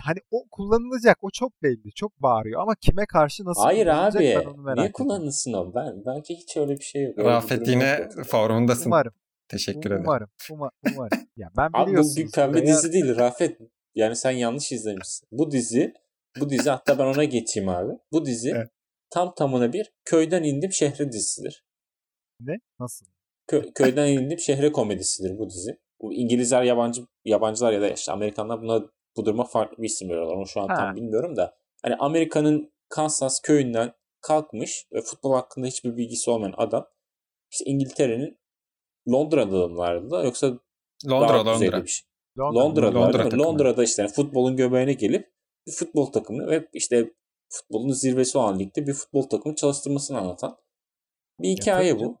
hani 0.00 0.18
o 0.30 0.44
kullanılacak. 0.50 1.18
O 1.22 1.30
çok 1.30 1.62
belli. 1.62 1.92
Çok 1.94 2.22
bağırıyor. 2.22 2.60
Ama 2.60 2.74
kime 2.74 3.06
karşı 3.06 3.44
nasıl 3.44 3.62
Hayır 3.62 3.86
abi. 3.86 4.36
Niye 4.76 4.92
kullanılsın 4.92 5.52
o? 5.52 5.74
Ben, 5.74 6.02
bence 6.06 6.34
hiç 6.34 6.56
öyle 6.56 6.78
bir 6.78 6.84
şey 6.84 7.02
yok. 7.04 7.18
Rafet 7.18 7.68
yine 7.68 8.08
forumundasın. 8.26 8.90
Umarım. 8.90 9.12
Teşekkür 9.48 9.90
ederim. 9.90 10.02
Umarım. 10.04 10.28
Uma, 10.50 10.70
umarım. 10.92 11.28
Ya 11.36 11.50
ben. 11.56 11.70
Abi 11.72 11.96
bu 11.96 12.16
bir 12.16 12.30
pembe 12.30 12.62
veya... 12.62 12.66
dizi 12.66 12.92
değil 12.92 13.16
Rafet. 13.16 13.58
Yani 13.94 14.16
sen 14.16 14.30
yanlış 14.30 14.72
izlemişsin. 14.72 15.28
Bu 15.32 15.50
dizi 15.50 15.94
bu 16.40 16.50
dizi 16.50 16.70
hatta 16.70 16.98
ben 16.98 17.04
ona 17.04 17.24
geçeyim 17.24 17.68
abi. 17.68 17.92
Bu 18.12 18.26
dizi 18.26 18.50
evet. 18.50 18.70
tam 19.10 19.34
tamına 19.34 19.72
bir 19.72 19.92
köyden 20.04 20.42
indim 20.42 20.72
şehre 20.72 21.12
dizisidir. 21.12 21.64
Ne? 22.40 22.56
Nasıl? 22.80 23.06
Kö- 23.50 23.72
köyden 23.72 24.08
indim 24.08 24.38
şehre 24.38 24.72
komedisidir 24.72 25.38
bu 25.38 25.50
dizi. 25.50 25.78
Bu 26.00 26.14
İngilizler, 26.14 26.62
yabancı 26.62 27.02
yabancılar 27.24 27.72
ya 27.72 27.80
da 27.80 27.90
işte 27.90 28.12
Amerikanlar 28.12 28.62
buna 28.62 28.82
bu 29.16 29.26
duruma 29.26 29.44
farklı 29.44 29.82
bir 29.82 29.88
isim 29.88 30.08
veriyorlar. 30.08 30.36
Onu 30.36 30.46
şu 30.46 30.60
an 30.60 30.68
ha. 30.68 30.74
tam 30.74 30.96
bilmiyorum 30.96 31.36
da. 31.36 31.56
Hani 31.82 31.96
Amerika'nın 31.96 32.72
Kansas 32.88 33.40
köyünden 33.40 33.92
kalkmış 34.20 34.86
ve 34.92 35.00
futbol 35.00 35.32
hakkında 35.34 35.66
hiçbir 35.66 35.96
bilgisi 35.96 36.30
olmayan 36.30 36.54
adam 36.56 36.86
işte 37.50 37.64
İngiltere'nin 37.64 38.38
Londra'da 39.08 40.10
da 40.10 40.24
yoksa 40.24 40.58
Londra, 41.10 41.46
Londra. 41.46 41.84
Bir 41.84 41.88
şey. 41.88 42.06
Londra. 42.38 42.60
Londra'da, 42.60 43.00
Londra 43.00 43.38
Londra'da 43.38 43.84
işte 43.84 44.02
yani 44.02 44.12
futbolun 44.12 44.56
göbeğine 44.56 44.92
gelip 44.92 45.32
bir 45.66 45.72
futbol 45.72 46.06
takımı 46.06 46.50
ve 46.50 46.68
işte 46.72 47.10
futbolun 47.48 47.92
zirvesi 47.92 48.38
olan 48.38 48.58
ligde 48.58 48.86
bir 48.86 48.92
futbol 48.92 49.22
takımı 49.22 49.54
çalıştırmasını 49.54 50.18
anlatan 50.18 50.56
bir 51.40 51.48
hikaye 51.48 51.88
ya, 51.88 51.98
bu. 51.98 52.18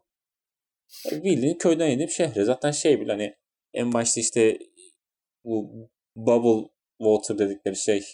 Bildiğin 1.12 1.58
köyden 1.58 1.90
inip 1.90 2.10
şehre. 2.10 2.44
Zaten 2.44 2.70
şey 2.70 3.00
bile 3.00 3.12
hani 3.12 3.36
en 3.74 3.92
başta 3.92 4.20
işte 4.20 4.58
bu 5.44 5.88
bubble 6.16 6.68
water 6.98 7.38
dedikleri 7.38 7.76
şey 7.76 8.04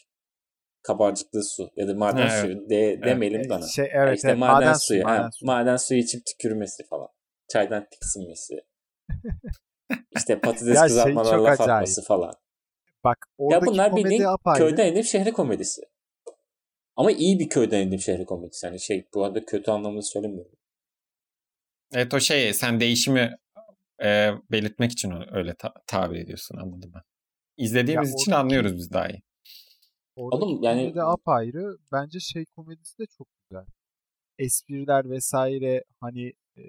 kabarcıklı 0.83 1.45
su 1.45 1.71
ya 1.77 1.89
da 1.89 1.95
maden 1.95 2.29
evet. 2.31 2.41
suyu 2.41 2.71
de, 2.71 3.01
demeyelim 3.05 3.41
evet. 3.41 3.51
bana. 3.51 3.67
Şey, 3.67 3.89
evet, 3.93 4.17
işte 4.17 4.29
evet, 4.29 4.39
maden, 4.39 4.55
maden 4.55 4.73
suyu. 4.73 5.03
Maden, 5.03 5.23
ha, 5.23 5.31
suyu. 5.33 5.47
maden 5.47 5.77
suyu 5.77 6.01
içip 6.01 6.27
tükürmesi 6.27 6.87
falan. 6.87 7.09
Çaydan 7.53 7.87
tiksinmesi. 7.91 8.65
işte 10.17 10.41
patates 10.41 10.67
ya 10.69 10.75
şey 10.75 10.89
kızartmalarla 10.89 11.45
laf 11.45 11.61
atması 11.61 12.03
falan. 12.03 12.35
Bak 13.05 13.19
oradaki 13.39 13.67
ya 13.67 13.73
bunlar 13.73 13.97
bildiğin 13.97 14.23
apayrı. 14.23 14.59
köyden 14.59 14.93
inip 14.93 15.05
şehre 15.05 15.33
komedisi. 15.33 15.83
Ama 16.97 17.13
iyi 17.13 17.39
bir 17.39 17.49
köyden 17.49 17.87
inip 17.87 18.01
şehre 18.01 18.25
komedisi. 18.25 18.67
Yani 18.67 18.81
şey 18.81 19.09
bu 19.15 19.25
arada 19.25 19.45
kötü 19.45 19.71
anlamda 19.71 20.03
söylemiyorum. 20.03 20.53
Evet 21.93 22.15
o 22.15 22.21
şey 22.21 22.55
sen 22.55 22.81
değişimi 22.81 23.37
e, 24.05 24.31
belirtmek 24.51 24.93
için 24.93 25.13
öyle 25.33 25.55
ta- 25.55 25.75
tabir 25.87 26.19
ediyorsun 26.19 26.57
anladım 26.57 26.93
ben. 26.95 27.03
İzlediğimiz 27.57 28.09
ya 28.09 28.15
için 28.15 28.33
oradaki, 28.33 28.43
anlıyoruz 28.43 28.77
biz 28.77 28.93
daha 28.93 29.09
iyi. 29.09 29.23
Oğlum 30.17 30.63
yani 30.63 30.95
de 30.95 31.03
apayrı. 31.03 31.77
Bence 31.93 32.21
şey 32.21 32.45
komedisi 32.45 32.99
de 32.99 33.07
çok 33.19 33.29
güzel. 33.41 33.67
Espriler 34.39 35.11
vesaire 35.11 35.85
hani 36.01 36.33
e, 36.57 36.63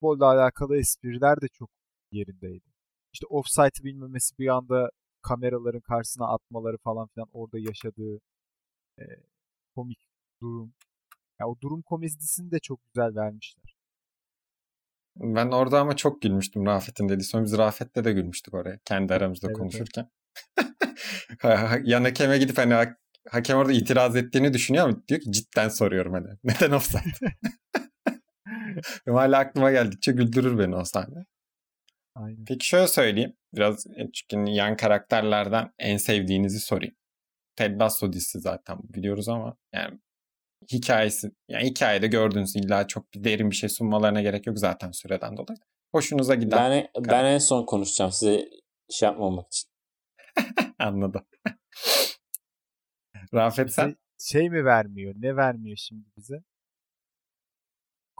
futbolla 0.00 0.26
alakalı 0.26 0.78
espriler 0.78 1.40
de 1.40 1.48
çok 1.48 1.70
yerindeydi. 2.12 2.64
İşte 3.12 3.26
offside 3.26 3.84
bilmemesi 3.84 4.38
bir 4.38 4.48
anda 4.48 4.90
kameraların 5.22 5.80
karşısına 5.80 6.26
atmaları 6.26 6.76
falan 6.84 7.08
filan 7.14 7.28
orada 7.32 7.58
yaşadığı 7.58 8.20
e, 8.98 9.04
komik 9.74 9.98
durum. 10.42 10.72
Yani 11.40 11.50
o 11.50 11.60
durum 11.62 11.82
komedisini 11.82 12.50
de 12.50 12.58
çok 12.58 12.80
güzel 12.84 13.16
vermişler. 13.16 13.74
Ben 15.16 15.50
orada 15.50 15.80
ama 15.80 15.96
çok 15.96 16.22
gülmüştüm 16.22 16.66
Rafet'in 16.66 17.08
dediği. 17.08 17.24
Sonra 17.24 17.44
biz 17.44 17.58
Rafet'le 17.58 18.04
de 18.04 18.12
gülmüştük 18.12 18.54
oraya. 18.54 18.78
Kendi 18.84 19.14
aramızda 19.14 19.46
evet, 19.46 19.58
konuşurken. 19.58 20.10
Evet. 21.44 21.82
Yan 21.84 22.04
hakeme 22.04 22.38
gidip 22.38 22.58
hani 22.58 22.94
hakem 23.30 23.58
orada 23.58 23.72
itiraz 23.72 24.16
ettiğini 24.16 24.52
düşünüyor 24.52 24.84
ama 24.84 25.06
diyor 25.08 25.20
ki 25.20 25.32
cidden 25.32 25.68
soruyorum 25.68 26.12
hani. 26.12 26.28
Neden 26.44 26.70
offside? 26.70 27.36
Hala 29.06 29.38
aklıma 29.38 29.70
geldikçe 29.70 30.12
güldürür 30.12 30.58
beni 30.58 30.76
o 30.76 30.84
sahne. 30.84 31.24
Aynen. 32.14 32.44
Peki 32.44 32.66
şöyle 32.66 32.88
söyleyeyim. 32.88 33.36
Biraz 33.54 33.86
çünkü 34.12 34.50
yan 34.50 34.76
karakterlerden 34.76 35.72
en 35.78 35.96
sevdiğinizi 35.96 36.60
sorayım. 36.60 36.94
Ted 37.56 37.80
Lasso 37.80 38.12
dizisi 38.12 38.40
zaten 38.40 38.78
biliyoruz 38.82 39.28
ama 39.28 39.56
yani 39.74 39.98
hikayesi 40.72 41.30
yani 41.48 41.64
hikayede 41.64 42.06
gördüğünüz 42.06 42.56
illa 42.56 42.86
çok 42.86 43.14
bir 43.14 43.24
derin 43.24 43.50
bir 43.50 43.56
şey 43.56 43.68
sunmalarına 43.68 44.22
gerek 44.22 44.46
yok 44.46 44.58
zaten 44.58 44.90
süreden 44.90 45.36
dolayı. 45.36 45.58
Hoşunuza 45.92 46.34
giden. 46.34 46.70
Ben, 46.70 47.04
ben 47.08 47.24
en 47.24 47.38
son 47.38 47.66
konuşacağım 47.66 48.12
size 48.12 48.48
şey 48.90 49.06
yapmamak 49.08 49.46
için. 49.46 49.70
Anladım. 50.78 51.26
Rafet 53.34 53.72
sen? 53.72 53.96
Şey 54.18 54.50
mi 54.50 54.64
vermiyor? 54.64 55.14
Ne 55.18 55.36
vermiyor 55.36 55.76
şimdi 55.76 56.04
bize? 56.16 56.42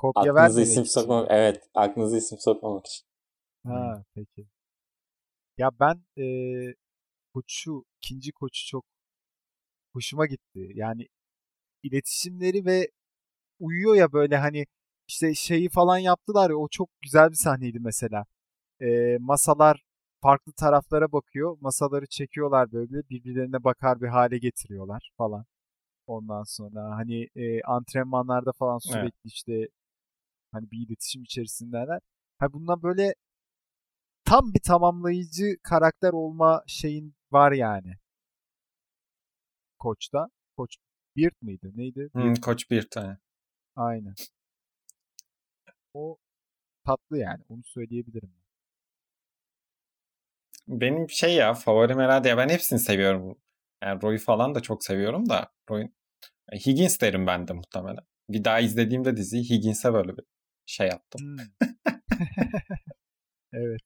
Kopya 0.00 0.32
aklınıza 0.32 0.62
isim 0.62 0.82
için. 0.82 0.92
sokmamak 0.92 1.26
Evet. 1.30 1.62
Aklınıza 1.74 2.16
isim 2.16 2.38
sokmamak 2.38 2.86
için. 2.86 3.06
Ha 3.66 4.04
peki. 4.14 4.46
Ya 5.58 5.70
ben 5.80 6.04
e, 6.18 6.24
koçu, 7.34 7.84
ikinci 7.96 8.32
koçu 8.32 8.66
çok 8.66 8.84
hoşuma 9.92 10.26
gitti. 10.26 10.70
Yani 10.74 11.08
iletişimleri 11.82 12.64
ve 12.64 12.88
uyuyor 13.60 13.94
ya 13.94 14.12
böyle 14.12 14.36
hani 14.36 14.66
işte 15.08 15.34
şeyi 15.34 15.68
falan 15.68 15.98
yaptılar 15.98 16.50
ya 16.50 16.56
o 16.56 16.68
çok 16.68 16.88
güzel 17.02 17.30
bir 17.30 17.36
sahneydi 17.36 17.78
mesela. 17.80 18.24
E, 18.80 19.18
masalar 19.20 19.82
farklı 20.22 20.52
taraflara 20.52 21.12
bakıyor. 21.12 21.56
Masaları 21.60 22.06
çekiyorlar 22.06 22.72
böyle 22.72 23.08
birbirlerine 23.10 23.64
bakar 23.64 24.00
bir 24.00 24.08
hale 24.08 24.38
getiriyorlar 24.38 25.10
falan. 25.18 25.44
Ondan 26.06 26.42
sonra 26.42 26.96
hani 26.96 27.28
e, 27.36 27.62
antrenmanlarda 27.62 28.52
falan 28.52 28.78
sürekli 28.78 29.02
evet. 29.04 29.14
işte 29.24 29.68
hani 30.52 30.70
bir 30.70 30.86
iletişim 30.86 31.22
içerisindeler. 31.22 32.00
Ha 32.38 32.52
bundan 32.52 32.82
böyle 32.82 33.14
tam 34.24 34.54
bir 34.54 34.60
tamamlayıcı 34.60 35.56
karakter 35.62 36.12
olma 36.12 36.62
şeyin 36.66 37.14
var 37.32 37.52
yani. 37.52 37.94
Koç'ta. 39.78 40.28
Koç 40.56 40.76
Beard 41.16 41.32
mıydı? 41.42 41.70
Neydi? 41.74 42.08
Hmm, 42.12 42.34
Koç 42.34 42.70
Beard. 42.70 42.96
He. 42.96 43.16
Aynen. 43.76 44.14
O 45.94 46.18
tatlı 46.86 47.18
yani. 47.18 47.44
Onu 47.48 47.62
söyleyebilirim. 47.64 48.32
Benim 50.68 51.10
şey 51.10 51.34
ya 51.34 51.54
favorim 51.54 51.98
herhalde 51.98 52.28
ya 52.28 52.36
ben 52.36 52.48
hepsini 52.48 52.78
seviyorum. 52.78 53.38
Yani 53.82 54.02
Roy'u 54.02 54.18
falan 54.18 54.54
da 54.54 54.60
çok 54.60 54.84
seviyorum 54.84 55.28
da 55.28 55.52
Roy'un 55.70 55.94
Higgins 56.66 57.00
derim 57.00 57.26
ben 57.26 57.48
de 57.48 57.52
muhtemelen. 57.52 58.04
Bir 58.28 58.44
daha 58.44 58.60
izlediğimde 58.60 59.16
diziyi 59.16 59.50
Higgins'e 59.50 59.92
böyle 59.92 60.16
bir 60.16 60.24
şey 60.70 60.88
yaptım. 60.88 61.36
Evet. 63.52 63.80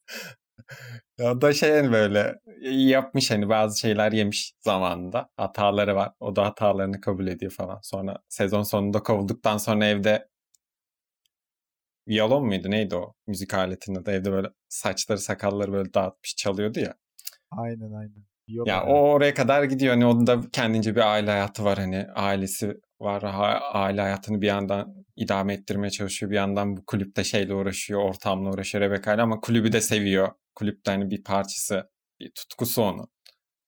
Ya 1.19 1.41
da 1.41 1.53
şey 1.53 1.71
hani 1.71 1.93
böyle 1.93 2.41
iyi 2.61 2.89
yapmış 2.89 3.31
hani 3.31 3.49
bazı 3.49 3.81
şeyler 3.81 4.13
yemiş 4.13 4.55
zamanında. 4.61 5.31
Hataları 5.37 5.97
var. 5.97 6.13
O 6.21 6.37
da 6.37 6.45
hatalarını 6.45 7.01
kabul 7.01 7.27
ediyor 7.27 7.53
falan. 7.53 7.81
Sonra 7.83 8.19
sezon 8.29 8.63
sonunda 8.63 9.03
kovulduktan 9.03 9.57
sonra 9.59 9.87
evde 9.87 10.29
Viyolon 12.09 12.47
muydu 12.47 12.71
neydi 12.71 12.97
o 12.97 13.15
müzik 13.27 13.55
aletinde 13.55 14.07
de 14.07 14.13
evde 14.13 14.33
böyle 14.33 14.49
saçları 14.69 15.19
sakalları 15.19 15.73
böyle 15.73 15.95
dağıtmış 15.95 16.37
çalıyordu 16.37 16.81
ya. 16.81 16.95
Aynen 17.51 17.93
aynen. 17.93 18.25
Viyolon 18.49 18.69
ya 18.71 18.87
o 18.87 18.95
oraya 18.95 19.35
kadar 19.35 19.65
gidiyor 19.65 19.95
hani 19.95 20.07
onun 20.07 20.27
da 20.27 20.41
kendince 20.53 20.97
bir 20.97 21.13
aile 21.13 21.31
hayatı 21.31 21.65
var 21.65 21.79
hani 21.79 22.07
ailesi 22.15 22.81
var 23.05 23.23
aile 23.73 24.01
hayatını 24.01 24.41
bir 24.43 24.47
yandan 24.47 25.05
idame 25.17 25.55
ettirmeye 25.55 25.91
çalışıyor 25.91 26.31
bir 26.31 26.37
yandan 26.37 26.77
bu 26.77 26.87
kulüpte 26.87 27.25
şeyle 27.25 27.55
uğraşıyor 27.55 28.01
ortamla 28.01 28.51
uğraşıyor 28.51 28.85
Rebecca 28.85 29.15
ile 29.15 29.23
ama 29.23 29.41
kulübü 29.41 29.73
de 29.73 29.81
seviyor 29.81 30.29
kulüpte 30.55 30.91
hani 30.91 31.11
bir 31.11 31.25
parçası 31.25 31.91
bir 32.21 32.31
tutkusu 32.31 32.83
onu. 32.83 33.09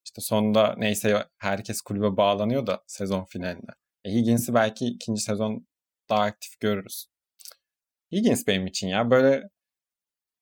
İşte 0.04 0.20
sonunda 0.20 0.74
neyse 0.78 1.26
herkes 1.38 1.80
kulübe 1.80 2.16
bağlanıyor 2.16 2.66
da 2.66 2.84
sezon 2.86 3.24
finalinde. 3.24 3.72
E, 4.04 4.12
Higgins'i 4.12 4.54
belki 4.54 4.86
ikinci 4.86 5.20
sezon 5.22 5.66
daha 6.08 6.20
aktif 6.22 6.60
görürüz. 6.60 7.06
Higgins 8.12 8.46
benim 8.46 8.66
için 8.66 8.88
ya. 8.88 9.10
Böyle 9.10 9.42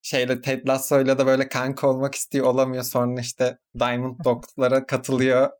şeyle 0.05 0.41
Ted 0.41 0.67
Lasso'yla 0.67 1.17
da 1.17 1.25
böyle 1.25 1.49
kanka 1.49 1.89
olmak 1.89 2.15
istiyor 2.15 2.45
olamıyor. 2.45 2.83
Sonra 2.83 3.21
işte 3.21 3.57
Diamond 3.79 4.19
Dog'lara 4.25 4.85
katılıyor. 4.85 5.51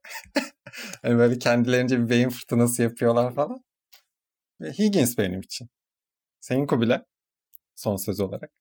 hani 1.02 1.18
böyle 1.18 1.40
kendilerince 1.40 2.00
bir 2.00 2.10
beyin 2.10 2.30
fırtınası 2.30 2.84
yapıyorlar 2.84 3.36
falan. 3.36 3.64
Ve 4.62 4.72
Higgins 4.72 5.18
benim 5.18 5.40
için. 5.40 5.70
Senin 6.42 6.68
Kubilay? 6.68 7.04
Son 7.76 7.96
söz 7.96 8.20
olarak. 8.20 8.52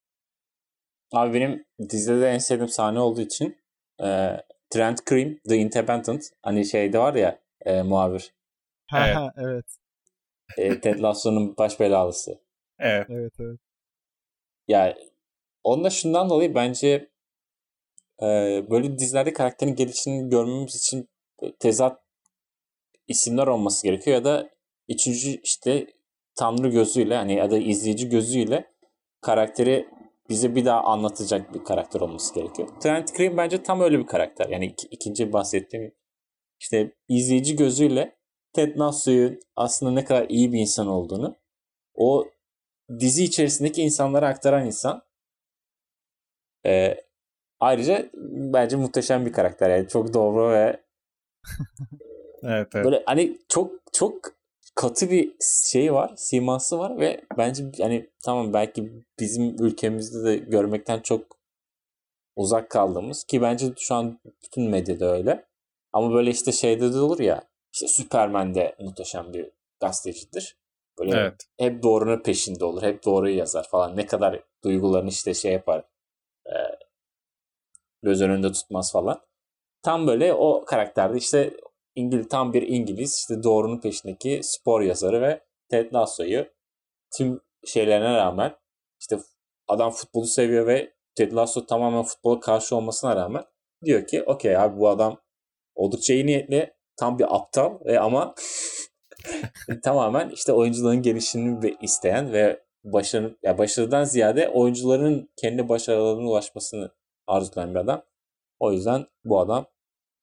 Abi 1.12 1.34
benim 1.34 1.64
dizide 1.90 2.30
en 2.30 2.38
sevdiğim 2.38 2.68
sahne 2.68 3.00
olduğu 3.00 3.20
için 3.20 3.58
e, 4.00 4.36
Trent 4.70 5.06
Cream, 5.06 5.36
The 5.48 5.56
Independent 5.56 6.30
hani 6.42 6.66
şeyde 6.66 6.98
var 6.98 7.14
ya 7.14 7.38
e, 7.60 7.82
muhabir. 7.82 8.34
evet. 8.92 9.16
evet. 9.36 9.66
E, 10.58 10.80
Ted 10.80 11.00
Lasso'nun 11.00 11.56
baş 11.56 11.80
belalısı. 11.80 12.40
Evet. 12.78 13.06
Evet 13.10 13.32
evet. 13.40 13.58
Ya 14.68 14.96
onda 15.64 15.90
şundan 15.90 16.30
dolayı 16.30 16.54
bence 16.54 17.10
e, 18.22 18.26
böyle 18.70 18.98
dizilerde 18.98 19.32
karakterin 19.32 19.74
gelişini 19.74 20.28
görmemiz 20.28 20.76
için 20.76 21.08
tezat 21.58 22.00
isimler 23.08 23.46
olması 23.46 23.86
gerekiyor 23.86 24.16
ya 24.16 24.24
da 24.24 24.50
üçüncü 24.88 25.40
işte 25.42 25.86
tanrı 26.34 26.68
gözüyle 26.68 27.16
hani 27.16 27.34
ya 27.34 27.50
da 27.50 27.58
izleyici 27.58 28.08
gözüyle 28.08 28.72
karakteri 29.20 29.88
bize 30.28 30.54
bir 30.54 30.64
daha 30.64 30.80
anlatacak 30.82 31.54
bir 31.54 31.64
karakter 31.64 32.00
olması 32.00 32.34
gerekiyor. 32.34 32.68
Trent 32.80 33.16
Green 33.16 33.36
bence 33.36 33.62
tam 33.62 33.80
öyle 33.80 33.98
bir 33.98 34.06
karakter. 34.06 34.48
Yani 34.48 34.66
ik- 34.66 34.88
ikinci 34.90 35.32
bahsettiğim 35.32 35.94
işte 36.60 36.94
izleyici 37.08 37.56
gözüyle 37.56 38.16
Ted 38.52 38.78
Lasso'yu 38.78 39.40
aslında 39.56 39.92
ne 39.92 40.04
kadar 40.04 40.28
iyi 40.28 40.52
bir 40.52 40.58
insan 40.58 40.86
olduğunu 40.86 41.36
o 41.94 42.24
dizi 42.98 43.24
içerisindeki 43.24 43.82
insanlara 43.82 44.28
aktaran 44.28 44.66
insan. 44.66 45.02
Ee, 46.66 47.04
ayrıca 47.60 48.10
bence 48.32 48.76
muhteşem 48.76 49.26
bir 49.26 49.32
karakter. 49.32 49.70
Yani 49.70 49.88
çok 49.88 50.14
doğru 50.14 50.50
ve 50.50 50.80
evet, 52.42 52.68
evet. 52.74 52.84
böyle 52.84 53.02
hani 53.06 53.38
çok 53.48 53.72
çok 53.92 54.34
katı 54.74 55.10
bir 55.10 55.34
şey 55.70 55.94
var, 55.94 56.12
siması 56.16 56.78
var 56.78 56.98
ve 57.00 57.20
bence 57.38 57.64
hani 57.80 58.10
tamam 58.24 58.52
belki 58.52 58.92
bizim 59.20 59.64
ülkemizde 59.64 60.24
de 60.24 60.36
görmekten 60.36 61.00
çok 61.00 61.38
uzak 62.36 62.70
kaldığımız 62.70 63.24
ki 63.24 63.42
bence 63.42 63.66
şu 63.78 63.94
an 63.94 64.20
bütün 64.42 64.70
medyada 64.70 65.12
öyle. 65.12 65.44
Ama 65.92 66.14
böyle 66.14 66.30
işte 66.30 66.52
şeyde 66.52 66.92
de 66.92 66.98
olur 66.98 67.20
ya 67.20 67.44
işte 67.72 67.88
Superman 67.88 68.54
de 68.54 68.76
muhteşem 68.78 69.32
bir 69.32 69.50
gazetecidir. 69.80 70.56
Böyle 70.98 71.16
evet. 71.16 71.34
hep 71.58 71.82
doğrunun 71.82 72.22
peşinde 72.22 72.64
olur. 72.64 72.82
Hep 72.82 73.04
doğruyu 73.04 73.36
yazar 73.36 73.68
falan. 73.68 73.96
Ne 73.96 74.06
kadar 74.06 74.42
duygularını 74.64 75.08
işte 75.08 75.34
şey 75.34 75.52
yapar. 75.52 75.84
Göz 78.04 78.22
önünde 78.22 78.52
tutmaz 78.52 78.92
falan. 78.92 79.20
Tam 79.82 80.06
böyle 80.06 80.34
o 80.34 80.64
karakterde 80.64 81.18
işte 81.18 81.56
İngiliz 81.94 82.28
tam 82.28 82.52
bir 82.52 82.62
İngiliz 82.62 83.16
işte 83.16 83.42
doğrunun 83.42 83.80
peşindeki 83.80 84.40
spor 84.42 84.80
yazarı 84.80 85.22
ve 85.22 85.40
Ted 85.70 85.94
Lasso'yu 85.94 86.46
tüm 87.16 87.40
şeylerine 87.66 88.16
rağmen 88.16 88.56
işte 89.00 89.18
adam 89.68 89.90
futbolu 89.90 90.26
seviyor 90.26 90.66
ve 90.66 90.94
Ted 91.14 91.32
Lasso 91.32 91.66
tamamen 91.66 92.02
futbola 92.02 92.40
karşı 92.40 92.76
olmasına 92.76 93.16
rağmen 93.16 93.44
diyor 93.84 94.06
ki 94.06 94.22
okey 94.22 94.56
abi 94.56 94.78
bu 94.78 94.88
adam 94.88 95.20
oldukça 95.74 96.14
iyi 96.14 96.26
niyetli 96.26 96.74
tam 96.96 97.18
bir 97.18 97.36
aptal 97.36 97.78
ve 97.84 98.00
ama 98.00 98.34
tamamen 99.82 100.28
işte 100.28 100.52
oyuncuların 100.52 101.02
gelişimini 101.02 101.76
isteyen 101.82 102.32
ve 102.32 102.64
başarı, 102.84 103.36
ya 103.42 103.58
başarıdan 103.58 104.04
ziyade 104.04 104.48
oyuncuların 104.48 105.30
kendi 105.36 105.68
başarılarına 105.68 106.28
ulaşmasını 106.28 106.90
arzulayan 107.26 107.74
bir 107.74 107.78
adam. 107.78 108.02
O 108.60 108.72
yüzden 108.72 109.06
bu 109.24 109.40
adam 109.40 109.66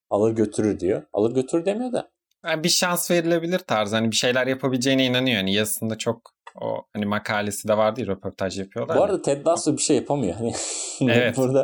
alır 0.09 0.31
götürür 0.31 0.79
diyor. 0.79 1.03
Alır 1.13 1.35
götürür 1.35 1.65
demiyor 1.65 1.93
da. 1.93 2.11
Yani 2.45 2.63
bir 2.63 2.69
şans 2.69 3.11
verilebilir 3.11 3.59
tarz. 3.59 3.93
Hani 3.93 4.11
bir 4.11 4.15
şeyler 4.15 4.47
yapabileceğine 4.47 5.05
inanıyor. 5.05 5.37
Hani 5.37 5.53
yazısında 5.53 5.97
çok 5.97 6.31
o 6.61 6.85
hani 6.93 7.05
makalesi 7.05 7.67
de 7.67 7.77
vardı 7.77 8.01
ya 8.01 8.07
röportaj 8.07 8.59
yapıyorlar. 8.59 8.97
Bu 8.97 9.03
arada 9.03 9.21
Ted 9.21 9.45
Lasso 9.45 9.73
bir 9.73 9.81
şey 9.81 9.95
yapamıyor. 9.95 10.35
Hani 10.35 10.53
evet. 11.01 11.37
burada 11.37 11.63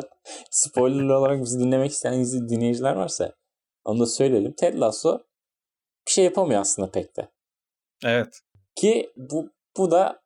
spoiler 0.50 1.08
olarak 1.08 1.40
bizi 1.40 1.58
dinlemek 1.58 1.90
isteyen 1.90 2.24
dinleyiciler 2.24 2.92
varsa 2.92 3.34
onu 3.84 4.00
da 4.00 4.06
söyleyelim. 4.06 4.52
Ted 4.52 4.80
Lasso 4.80 5.18
bir 6.06 6.12
şey 6.12 6.24
yapamıyor 6.24 6.60
aslında 6.60 6.90
pek 6.90 7.16
de. 7.16 7.28
Evet. 8.04 8.40
Ki 8.76 9.10
bu 9.16 9.50
bu 9.76 9.90
da 9.90 10.20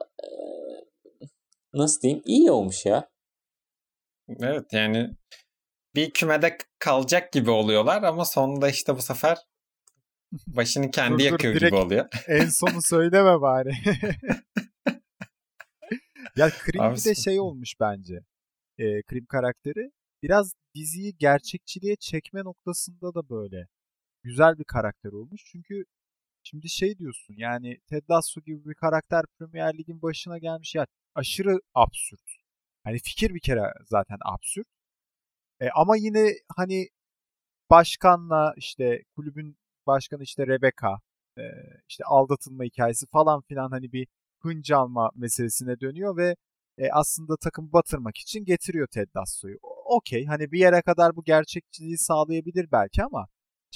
nasıl 1.75 2.01
diyeyim 2.01 2.23
iyi 2.27 2.51
olmuş 2.51 2.87
ya. 2.87 3.12
Evet 4.29 4.73
yani 4.73 5.11
bir 5.95 6.11
kümede 6.11 6.59
kalacak 6.79 7.33
gibi 7.33 7.51
oluyorlar 7.51 8.03
ama 8.03 8.25
sonunda 8.25 8.69
işte 8.69 8.97
bu 8.97 9.03
sefer 9.03 9.39
başını 10.47 10.91
kendi 10.91 11.19
dur, 11.19 11.31
yakıyor 11.31 11.55
dur, 11.55 11.61
gibi 11.61 11.75
oluyor. 11.75 12.09
En 12.29 12.49
sonu 12.49 12.83
söyleme 12.83 13.41
bari. 13.41 13.73
ya 16.37 16.51
Krim 16.51 16.95
bir 16.95 17.05
de 17.05 17.15
şey 17.15 17.41
olmuş 17.41 17.75
bence. 17.81 18.15
E, 18.79 19.03
Krim 19.03 19.27
karakteri 19.27 19.91
biraz 20.23 20.53
diziyi 20.75 21.17
gerçekçiliğe 21.19 21.97
çekme 21.97 22.41
noktasında 22.45 23.15
da 23.15 23.29
böyle 23.29 23.67
güzel 24.23 24.59
bir 24.59 24.65
karakter 24.65 25.13
olmuş. 25.13 25.43
Çünkü 25.45 25.85
şimdi 26.43 26.69
şey 26.69 26.99
diyorsun 26.99 27.35
yani 27.39 27.79
Ted 27.87 28.03
Lasso 28.11 28.41
gibi 28.41 28.65
bir 28.65 28.75
karakter 28.75 29.25
Premier 29.39 29.79
Lig'in 29.79 30.03
başına 30.03 30.39
gelmiş 30.39 30.75
ya 30.75 30.87
aşırı 31.15 31.61
absürt. 31.75 32.42
Hani 32.85 32.99
fikir 32.99 33.35
bir 33.35 33.41
kere 33.41 33.73
zaten 33.85 34.19
absürt. 34.25 34.67
E, 35.61 35.71
ama 35.71 35.97
yine 35.97 36.33
hani 36.57 36.89
başkanla 37.71 38.55
işte 38.57 39.03
kulübün 39.17 39.57
başkanı 39.87 40.23
işte 40.23 40.47
Rebecca 40.47 40.89
e, 41.39 41.43
işte 41.89 42.05
aldatılma 42.05 42.65
hikayesi 42.65 43.07
falan 43.07 43.43
filan 43.43 43.71
hani 43.71 43.93
bir 43.93 44.07
hınç 44.43 44.71
alma 44.71 45.11
meselesine 45.17 45.81
dönüyor 45.81 46.17
ve 46.17 46.37
e, 46.79 46.91
aslında 46.93 47.37
takım 47.37 47.73
batırmak 47.73 48.19
için 48.19 48.45
getiriyor 48.45 48.87
Ted 48.87 49.09
Lasso'yu. 49.17 49.59
Okey 49.85 50.27
hani 50.27 50.53
bir 50.53 50.59
yere 50.61 50.83
kadar 50.83 51.17
bu 51.17 51.25
gerçekçiliği 51.25 51.99
sağlayabilir 51.99 52.69
belki 52.73 53.05
ama 53.05 53.27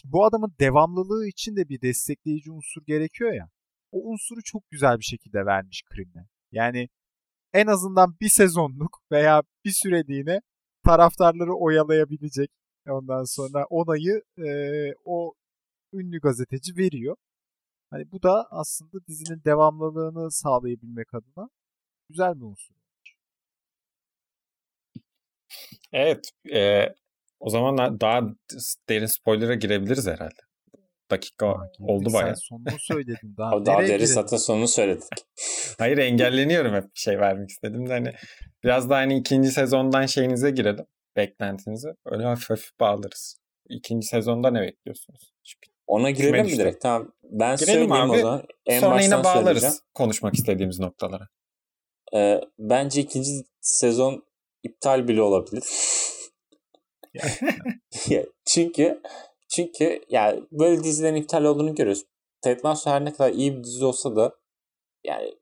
bu 0.05 0.25
adamın 0.25 0.55
devamlılığı 0.61 1.27
için 1.29 1.57
de 1.57 1.69
bir 1.69 1.81
destekleyici 1.81 2.51
unsur 2.51 2.83
gerekiyor 2.87 3.33
ya. 3.33 3.49
O 3.93 3.99
unsuru 4.11 4.43
çok 4.45 4.71
güzel 4.71 4.99
bir 4.99 5.05
şekilde 5.05 5.47
vermiş 5.47 5.83
Krim'le. 5.83 6.27
Yani 6.53 6.89
en 7.57 7.67
azından 7.67 8.17
bir 8.21 8.29
sezonluk 8.29 8.99
veya 9.13 9.43
bir 9.65 9.73
süreliğine 9.83 10.41
taraftarları 10.85 11.55
oyalayabilecek 11.55 12.51
ondan 12.89 13.25
sonra 13.25 13.65
onayı 13.71 14.23
e, 14.39 14.49
o 15.05 15.35
ünlü 15.93 16.21
gazeteci 16.21 16.77
veriyor. 16.77 17.17
Hani 17.91 18.13
bu 18.13 18.23
da 18.23 18.47
aslında 18.51 19.07
dizinin 19.09 19.43
devamlılığını 19.45 20.33
sağlayabilmek 20.33 21.15
adına 21.15 21.49
güzel 22.09 22.35
bir 22.37 22.45
unsur. 22.45 22.75
Evet. 25.93 26.31
E, 26.53 26.89
o 27.41 27.51
zaman 27.51 28.01
daha 28.01 28.21
derin 28.89 29.07
spoiler'a 29.07 29.55
girebiliriz 29.55 30.07
herhalde. 30.07 30.46
Dakika 31.11 31.49
ha, 31.49 31.71
oldu 31.81 32.13
bayağı. 32.13 32.37
Sen 32.37 32.57
sonunu 32.57 32.79
söyledin. 32.79 33.37
Daha, 33.39 33.67
daha 33.67 33.83
derin 33.83 34.05
zaten 34.05 34.37
sonunu 34.37 34.69
söyledik. 34.69 35.09
Hayır 35.79 35.99
engelleniyorum 35.99 36.75
hep 36.75 36.85
bir 36.85 37.01
şey 37.01 37.19
vermek 37.19 37.51
istedim 37.51 37.89
de 37.89 37.93
hani 37.93 38.13
biraz 38.65 38.91
da 38.91 38.97
hani 38.97 39.17
ikinci 39.17 39.51
sezondan 39.51 40.07
şeyinize 40.07 40.51
girelim. 40.51 40.87
Beklentinize. 41.17 41.89
Öyle 42.05 42.25
hafif 42.25 42.51
hafif 42.51 42.81
bağlarız. 42.81 43.39
İkinci 43.69 44.07
sezonda 44.07 44.51
ne 44.51 44.61
bekliyorsunuz? 44.61 45.33
Çünkü 45.45 45.71
Ona 45.87 46.11
girelim 46.11 46.47
mi 46.47 46.59
direkt? 46.59 46.81
Tamam. 46.83 47.13
Ben 47.23 47.57
girelim 47.57 47.67
söyleyeyim 47.67 47.93
abi. 47.93 48.13
o 48.13 48.19
zaman. 48.19 48.45
En 48.67 48.81
Sonra 48.81 49.03
yine 49.03 49.25
bağlarız 49.25 49.83
konuşmak 49.95 50.35
istediğimiz 50.35 50.81
noktalara. 50.81 51.29
Ee, 52.15 52.41
bence 52.59 53.01
ikinci 53.01 53.31
sezon 53.61 54.25
iptal 54.63 55.09
bile 55.09 55.23
olabilir. 55.23 55.65
çünkü 58.47 59.03
çünkü 59.49 60.05
yani 60.09 60.43
böyle 60.53 60.85
dizilerin 60.85 61.17
iptal 61.17 61.45
olduğunu 61.45 61.75
görüyoruz. 61.75 62.05
Ted 62.43 62.65
Lasso 62.65 62.91
her 62.91 63.05
ne 63.05 63.13
kadar 63.13 63.33
iyi 63.33 63.57
bir 63.57 63.65
dizi 63.65 63.85
olsa 63.85 64.17
da 64.17 64.37
yani 65.05 65.35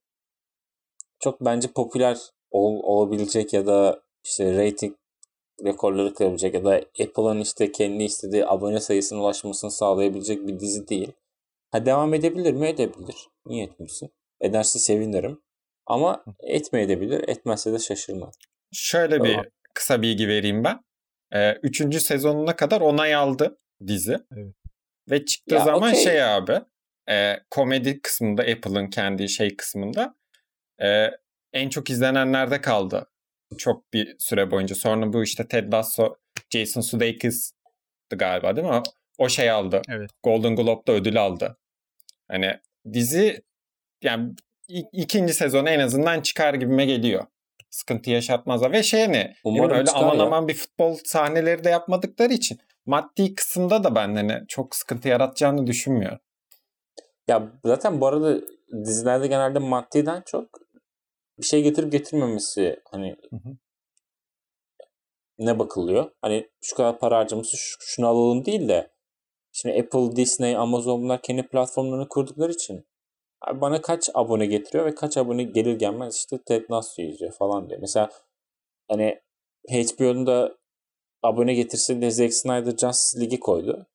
çok 1.21 1.41
bence 1.41 1.69
popüler 1.69 2.19
ol, 2.51 2.81
olabilecek 2.83 3.53
ya 3.53 3.67
da 3.67 4.03
işte 4.25 4.67
rating 4.67 4.97
rekorları 5.65 6.15
kırabilecek 6.15 6.55
ya 6.55 6.65
da 6.65 6.75
Apple'ın 6.75 7.41
işte 7.41 7.73
kendi 7.73 8.05
istediği 8.05 8.47
abone 8.47 8.81
sayısına 8.81 9.21
ulaşmasını 9.21 9.71
sağlayabilecek 9.71 10.47
bir 10.47 10.61
dizi 10.61 10.89
değil. 10.89 11.13
Ha 11.71 11.87
devam 11.87 12.15
edebilir 12.15 12.53
mi? 12.53 12.69
Edebilir. 12.69 13.29
Niye 13.47 13.65
etmiyorsun? 13.65 14.11
Ederse 14.41 14.79
sevinirim. 14.79 15.43
Ama 15.87 16.25
etmeyebilir. 16.41 17.29
Etmezse 17.29 17.73
de 17.73 17.79
şaşırma. 17.79 18.31
Şöyle 18.73 19.19
tamam. 19.19 19.33
bir 19.45 19.51
kısa 19.75 20.03
bilgi 20.03 20.29
vereyim 20.29 20.65
ben. 20.65 20.81
Ee, 21.33 21.53
üçüncü 21.63 22.01
sezonuna 22.01 22.57
kadar 22.57 22.81
onay 22.81 23.15
aldı 23.15 23.59
dizi. 23.89 24.19
Evet. 24.37 24.55
Ve 25.11 25.25
çıktığı 25.25 25.55
ya, 25.55 25.65
zaman 25.65 25.91
okay. 25.91 26.03
şey 26.03 26.25
abi 26.25 26.61
e, 27.11 27.37
komedi 27.51 28.01
kısmında 28.03 28.43
Apple'ın 28.43 28.91
kendi 28.91 29.29
şey 29.29 29.57
kısmında 29.57 30.15
e, 30.83 31.11
en 31.53 31.69
çok 31.69 31.91
izlenenlerde 31.91 32.61
kaldı 32.61 33.07
çok 33.59 33.93
bir 33.93 34.17
süre 34.19 34.51
boyunca. 34.51 34.75
Sonra 34.75 35.13
bu 35.13 35.23
işte 35.23 35.49
Ted 35.49 35.73
Lasso, 35.73 36.17
Jason 36.51 36.81
Sudeikis'ti 36.81 38.17
galiba 38.17 38.57
değil 38.57 38.69
mi? 38.69 38.83
O 39.19 39.29
şey 39.29 39.51
aldı. 39.51 39.83
Evet. 39.89 40.11
Golden 40.23 40.57
Globe'da 40.57 40.93
ödül 40.93 41.21
aldı. 41.23 41.59
Hani 42.29 42.61
dizi 42.93 43.43
yani 44.03 44.35
ikinci 44.93 45.35
sezonu 45.35 45.69
en 45.69 45.81
azından 45.81 46.21
çıkar 46.21 46.55
gibime 46.55 46.87
geliyor. 46.87 47.27
Sıkıntı 47.71 48.11
yaşatmaz 48.11 48.63
ve 48.73 48.83
şey 48.83 49.13
ne? 49.13 49.35
Umarım 49.45 49.77
öyle 49.77 49.91
aman 49.91 50.17
ya. 50.17 50.23
aman 50.23 50.49
bir 50.49 50.55
futbol 50.55 50.99
sahneleri 51.05 51.65
de 51.65 51.71
yapmadıkları 51.71 52.33
için 52.33 52.59
maddi 52.87 53.35
kısımda 53.35 53.85
da 53.85 53.95
ben 53.95 54.15
hani 54.15 54.45
çok 54.49 54.77
sıkıntı 54.77 55.09
yaratacağını 55.09 55.67
düşünmüyorum. 55.67 56.19
Ya 57.29 57.53
zaten 57.65 58.01
bu 58.01 58.07
arada 58.07 58.41
dizilerde 58.85 59.27
genelde 59.27 59.59
maddiden 59.59 60.23
çok 60.27 60.49
bir 61.39 61.47
şey 61.47 61.63
getirip 61.63 61.93
getirmemesi 61.93 62.81
hani 62.91 63.17
hı 63.31 63.37
hı. 63.37 63.57
ne 65.39 65.59
bakılıyor? 65.59 66.11
Hani 66.23 66.51
şu 66.63 66.77
kadar 66.77 66.99
para 66.99 67.19
harcaması 67.19 67.57
şunu 67.81 68.07
alalım 68.07 68.45
değil 68.45 68.69
de 68.69 68.91
şimdi 69.53 69.81
Apple, 69.81 70.17
Disney, 70.17 70.57
Amazon 70.57 71.03
bunlar 71.03 71.23
kendi 71.23 71.49
platformlarını 71.49 72.09
kurdukları 72.09 72.53
için 72.53 72.87
abi 73.41 73.61
bana 73.61 73.81
kaç 73.81 74.11
abone 74.15 74.47
getiriyor 74.47 74.87
ve 74.87 74.95
kaç 74.95 75.17
abone 75.17 75.43
gelir 75.43 75.79
gelmez 75.79 76.17
işte 76.17 76.39
Ted 76.47 76.71
Lasso 76.71 77.03
izliyor 77.03 77.33
falan 77.33 77.69
diyor. 77.69 77.81
Mesela 77.81 78.11
hani 78.89 79.21
HBO'nun 79.71 80.27
da 80.27 80.57
abone 81.25 81.55
getirse 81.55 82.03
de 82.03 82.11
Zack 82.11 82.35
Snyder 82.35 82.77
Justice 82.77 83.21
League'i 83.21 83.41
koydu. 83.41 83.87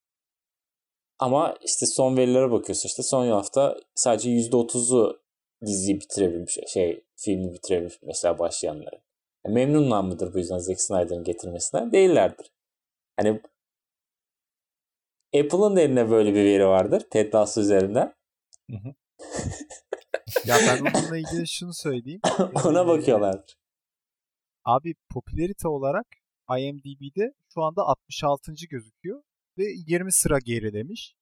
Ama 1.20 1.56
işte 1.66 1.86
son 1.86 2.18
verilere 2.18 2.52
bakıyorsun 2.52 2.90
işte 2.90 3.04
son 3.04 3.28
hafta 3.28 3.78
sadece 3.96 4.30
%30'u 4.30 5.22
diziyi 5.66 6.00
bitirebilmiş, 6.02 6.58
şey 6.68 7.04
filmi 7.16 7.54
bitirebilmiş 7.54 7.96
mesela 8.02 8.40
başlayanları. 8.40 9.02
Yani 9.46 9.54
memnunlar 9.54 10.02
mıdır 10.02 10.34
bu 10.34 10.38
yüzden 10.38 10.58
Zack 10.58 10.82
Snyder'ın 10.82 11.24
getirmesinden? 11.24 11.92
Değillerdir. 11.92 12.52
Hani 13.18 13.42
Apple'ın 15.36 15.78
eline 15.78 16.10
böyle 16.10 16.34
bir 16.34 16.44
veri 16.46 16.68
vardır. 16.68 17.08
Ted 17.12 17.34
Lasso 17.34 17.62
üzerinden. 17.62 18.16
ya 20.46 20.56
ben 20.68 20.80
onunla 20.80 21.18
ilgili 21.18 21.48
şunu 21.48 21.74
söyleyeyim. 21.74 22.22
Ona 22.66 22.88
bakıyorlardır. 22.88 23.58
Abi 24.66 24.96
popülerite 25.10 25.68
olarak 25.68 26.08
IMDb'de 26.58 27.34
şu 27.54 27.64
anda 27.64 27.82
66. 27.84 28.54
gözüküyor 28.70 29.24
ve 29.58 29.64
20 29.88 30.12
sıra 30.12 30.40
gerilemiş. 30.40 31.16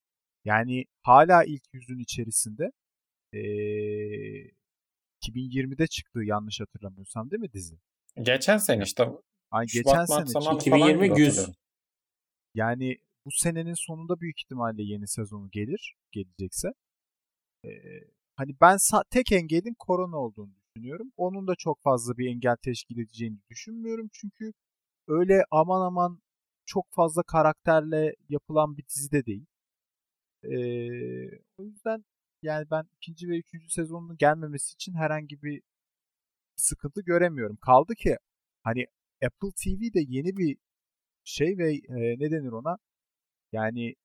Yani 0.45 0.85
hala 1.01 1.43
ilk 1.43 1.63
yüzün 1.73 1.99
içerisinde. 1.99 2.71
Ee, 3.33 3.37
2020'de 5.21 5.87
çıktı 5.87 6.19
yanlış 6.23 6.59
hatırlamıyorsam 6.61 7.31
değil 7.31 7.41
mi 7.41 7.53
dizi? 7.53 7.75
Geçen 8.21 8.57
sene 8.57 8.83
işte. 8.83 9.09
Ay 9.51 9.65
geçen 9.65 10.05
sene. 10.05 10.55
2020 10.55 11.19
100. 11.19 11.49
Yani 12.53 12.97
bu 13.25 13.31
senenin 13.31 13.73
sonunda 13.73 14.19
büyük 14.19 14.39
ihtimalle 14.41 14.83
yeni 14.83 15.07
sezonu 15.07 15.49
gelir, 15.51 15.95
gelecekse. 16.11 16.67
Ee, 17.65 17.69
hani 18.35 18.55
ben 18.61 18.77
tek 19.09 19.31
engelin 19.31 19.75
korona 19.79 20.17
olduğunu 20.17 20.51
düşünüyorum. 20.55 21.11
Onun 21.17 21.47
da 21.47 21.55
çok 21.55 21.81
fazla 21.83 22.17
bir 22.17 22.27
engel 22.27 22.55
teşkil 22.63 22.97
edeceğini 22.99 23.37
düşünmüyorum. 23.49 24.09
Çünkü 24.13 24.53
öyle 25.07 25.43
aman 25.51 25.81
aman 25.81 26.21
çok 26.65 26.85
fazla 26.91 27.23
karakterle 27.23 28.15
yapılan 28.29 28.77
bir 28.77 28.85
dizi 28.87 29.11
de 29.11 29.25
değil. 29.25 29.45
Ee, 30.43 31.41
o 31.57 31.63
yüzden 31.65 32.05
yani 32.41 32.65
ben 32.71 32.83
ikinci 32.95 33.29
ve 33.29 33.39
üçüncü 33.39 33.69
sezonunun 33.69 34.17
gelmemesi 34.17 34.73
için 34.73 34.93
herhangi 34.93 35.41
bir 35.41 35.61
sıkıntı 36.55 37.01
göremiyorum. 37.01 37.57
Kaldı 37.57 37.95
ki 37.95 38.17
hani 38.63 38.85
Apple 39.25 39.51
TV 39.51 39.93
de 39.93 40.01
yeni 40.07 40.37
bir 40.37 40.57
şey 41.23 41.57
ve 41.57 41.73
e, 41.73 42.19
ne 42.19 42.31
denir 42.31 42.51
ona? 42.51 42.77
Yani 43.51 43.95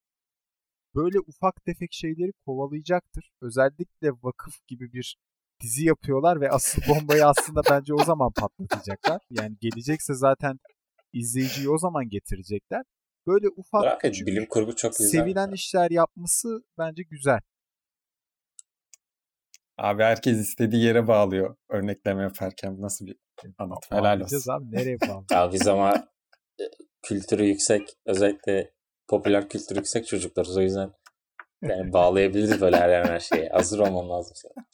böyle 0.95 1.19
ufak 1.19 1.65
tefek 1.65 1.93
şeyleri 1.93 2.31
kovalayacaktır. 2.45 3.31
Özellikle 3.41 4.11
vakıf 4.23 4.67
gibi 4.67 4.93
bir 4.93 5.17
dizi 5.61 5.85
yapıyorlar 5.85 6.41
ve 6.41 6.49
asıl 6.49 6.81
bombayı 6.89 7.25
aslında 7.25 7.61
bence 7.69 7.93
o 7.93 8.03
zaman 8.03 8.31
patlatacaklar. 8.31 9.21
Yani 9.29 9.57
gelecekse 9.61 10.13
zaten 10.13 10.59
izleyiciyi 11.13 11.69
o 11.69 11.77
zaman 11.77 12.09
getirecekler. 12.09 12.83
Böyle 13.27 13.47
ufak 13.55 13.81
Bırak, 13.81 14.01
küçük, 14.01 14.27
bilim 14.27 14.45
kurgu 14.45 14.75
çok 14.75 14.91
güzel. 14.97 15.09
sevilen 15.09 15.51
işler 15.51 15.91
yapması 15.91 16.63
bence 16.77 17.03
güzel. 17.03 17.39
Abi 19.77 20.03
herkes 20.03 20.37
istediği 20.37 20.83
yere 20.83 21.07
bağlıyor 21.07 21.55
örnekleme 21.69 22.21
yaparken. 22.21 22.81
Nasıl 22.81 23.05
bir 23.05 23.15
anlatım? 23.57 23.97
Helal 23.97 24.19
olsun. 24.19 24.51
Abi 24.51 24.71
nereye 24.71 24.97
bağlı? 25.01 25.25
abi 25.33 25.53
biz 25.53 25.67
ama 25.67 25.95
e, 26.59 26.63
kültürü 27.01 27.45
yüksek 27.45 27.89
özellikle 28.05 28.73
popüler 29.07 29.49
kültürü 29.49 29.79
yüksek 29.79 30.07
çocuklarız 30.07 30.57
o 30.57 30.61
yüzden 30.61 30.93
yani 31.61 31.93
bağlayabiliriz 31.93 32.61
böyle 32.61 32.77
her 32.77 33.05
her 33.05 33.19
şeye. 33.19 33.49
Hazır 33.49 33.79
olmam 33.79 34.09
lazım 34.09 34.35
sana. 34.35 34.65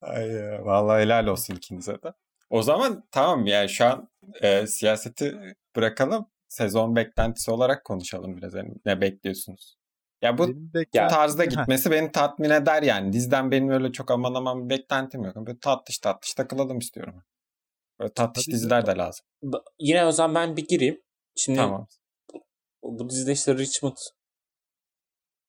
Ay 0.00 0.28
ya, 0.28 0.64
vallahi 0.64 1.02
helal 1.02 1.26
olsun 1.26 1.54
ikinize 1.54 1.92
de. 1.92 2.12
O 2.52 2.62
zaman 2.62 3.04
tamam 3.10 3.46
yani 3.46 3.68
şu 3.68 3.84
an 3.84 4.08
e, 4.42 4.66
siyaseti 4.66 5.34
bırakalım. 5.76 6.26
Sezon 6.48 6.96
beklentisi 6.96 7.50
olarak 7.50 7.84
konuşalım 7.84 8.36
biraz. 8.36 8.54
Yani 8.54 8.74
ne 8.84 9.00
bekliyorsunuz? 9.00 9.76
Ya 10.22 10.38
bu 10.38 10.48
beklentim... 10.74 11.16
tarzda 11.16 11.44
gitmesi 11.44 11.90
beni 11.90 12.12
tatmin 12.12 12.50
eder 12.50 12.82
yani. 12.82 13.12
Dizden 13.12 13.50
benim 13.50 13.70
öyle 13.70 13.92
çok 13.92 14.10
aman 14.10 14.34
aman 14.34 14.64
bir 14.64 14.70
beklentim 14.70 15.24
yok. 15.24 15.36
Böyle 15.36 15.58
tatlış 15.58 15.98
tatlış 15.98 16.34
takılalım 16.34 16.78
istiyorum. 16.78 17.22
Böyle 18.00 18.12
tatlış 18.12 18.44
Tabii 18.46 18.54
diziler 18.54 18.86
de 18.86 18.90
lazım. 18.90 19.26
Yine 19.78 20.06
o 20.06 20.12
zaman 20.12 20.34
ben 20.34 20.56
bir 20.56 20.66
gireyim. 20.66 21.02
Şimdi 21.36 21.58
tamam. 21.58 21.86
bu, 22.34 22.98
bu 22.98 23.10
dizide 23.10 23.32
işte 23.32 23.54
Richmond 23.54 23.96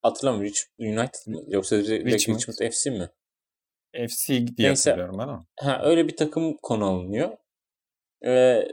hatırlamıyorum. 0.02 0.48
Rich, 0.48 0.62
United 0.80 1.28
mi? 1.28 1.38
Yoksa 1.48 1.78
Richmond. 1.78 2.39
Richmond 2.39 2.72
FC 2.72 2.89
mi? 2.89 3.10
FC 3.93 4.27
diye 4.27 4.69
Neyse, 4.69 4.89
hatırlıyorum 4.89 5.19
ben 5.19 5.27
ama. 5.27 5.45
Ha, 5.60 5.82
öyle 5.84 6.08
bir 6.08 6.15
takım 6.15 6.58
konu 6.58 6.86
alınıyor. 6.86 7.38
Ee, 8.25 8.67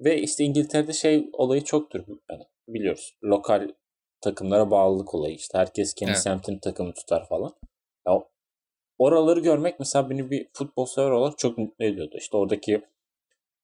ve 0.00 0.18
işte 0.20 0.44
İngiltere'de 0.44 0.92
şey 0.92 1.30
olayı 1.32 1.64
çoktur. 1.64 2.00
Yani 2.30 2.44
biliyoruz. 2.68 3.16
Lokal 3.24 3.68
takımlara 4.20 4.70
bağlılık 4.70 5.14
olayı 5.14 5.34
işte. 5.34 5.58
Herkes 5.58 5.94
kendi 5.94 6.10
evet. 6.10 6.22
semtin 6.22 6.58
takımı 6.58 6.94
tutar 6.94 7.28
falan. 7.28 7.52
Ya, 8.06 8.24
oraları 8.98 9.40
görmek 9.40 9.78
mesela 9.78 10.10
beni 10.10 10.30
bir 10.30 10.48
futbol 10.52 10.86
sever 10.86 11.10
olarak 11.10 11.38
çok 11.38 11.58
mutlu 11.58 11.84
ediyordu. 11.84 12.16
İşte 12.18 12.36
oradaki 12.36 12.82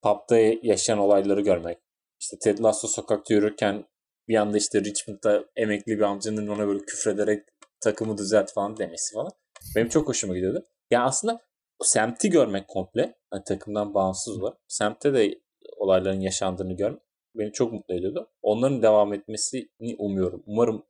pub'da 0.03 0.37
yaşayan 0.63 0.99
olayları 0.99 1.41
görmek. 1.41 1.79
İşte 2.21 2.39
Ted 2.39 2.59
Lasso 2.59 2.89
sokakta 2.89 3.35
yürürken 3.35 3.85
bir 4.29 4.37
anda 4.37 4.57
işte 4.57 4.81
Richmond'da 4.81 5.45
emekli 5.57 5.99
bir 5.99 6.03
amcanın 6.03 6.47
ona 6.47 6.67
böyle 6.67 6.85
küfrederek 6.85 7.45
takımı 7.81 8.19
düzelt 8.19 8.53
falan 8.53 8.77
demesi 8.77 9.15
falan. 9.15 9.33
Benim 9.77 9.89
çok 9.89 10.09
hoşuma 10.09 10.35
gidiyordu. 10.35 10.67
Yani 10.91 11.05
aslında 11.05 11.41
semti 11.83 12.31
görmek 12.31 12.69
komple 12.69 13.19
yani 13.33 13.45
takımdan 13.45 13.95
bağımsız 13.95 14.39
olarak 14.39 14.59
semtte 14.69 15.15
de 15.15 15.41
olayların 15.77 16.21
yaşandığını 16.21 16.77
görmek 16.77 17.03
beni 17.35 17.53
çok 17.53 17.73
mutlu 17.73 17.95
ediyordu. 17.95 18.31
Onların 18.43 18.83
devam 18.83 19.13
etmesini 19.15 19.97
umuyorum. 19.99 20.43
Umarım 20.47 20.87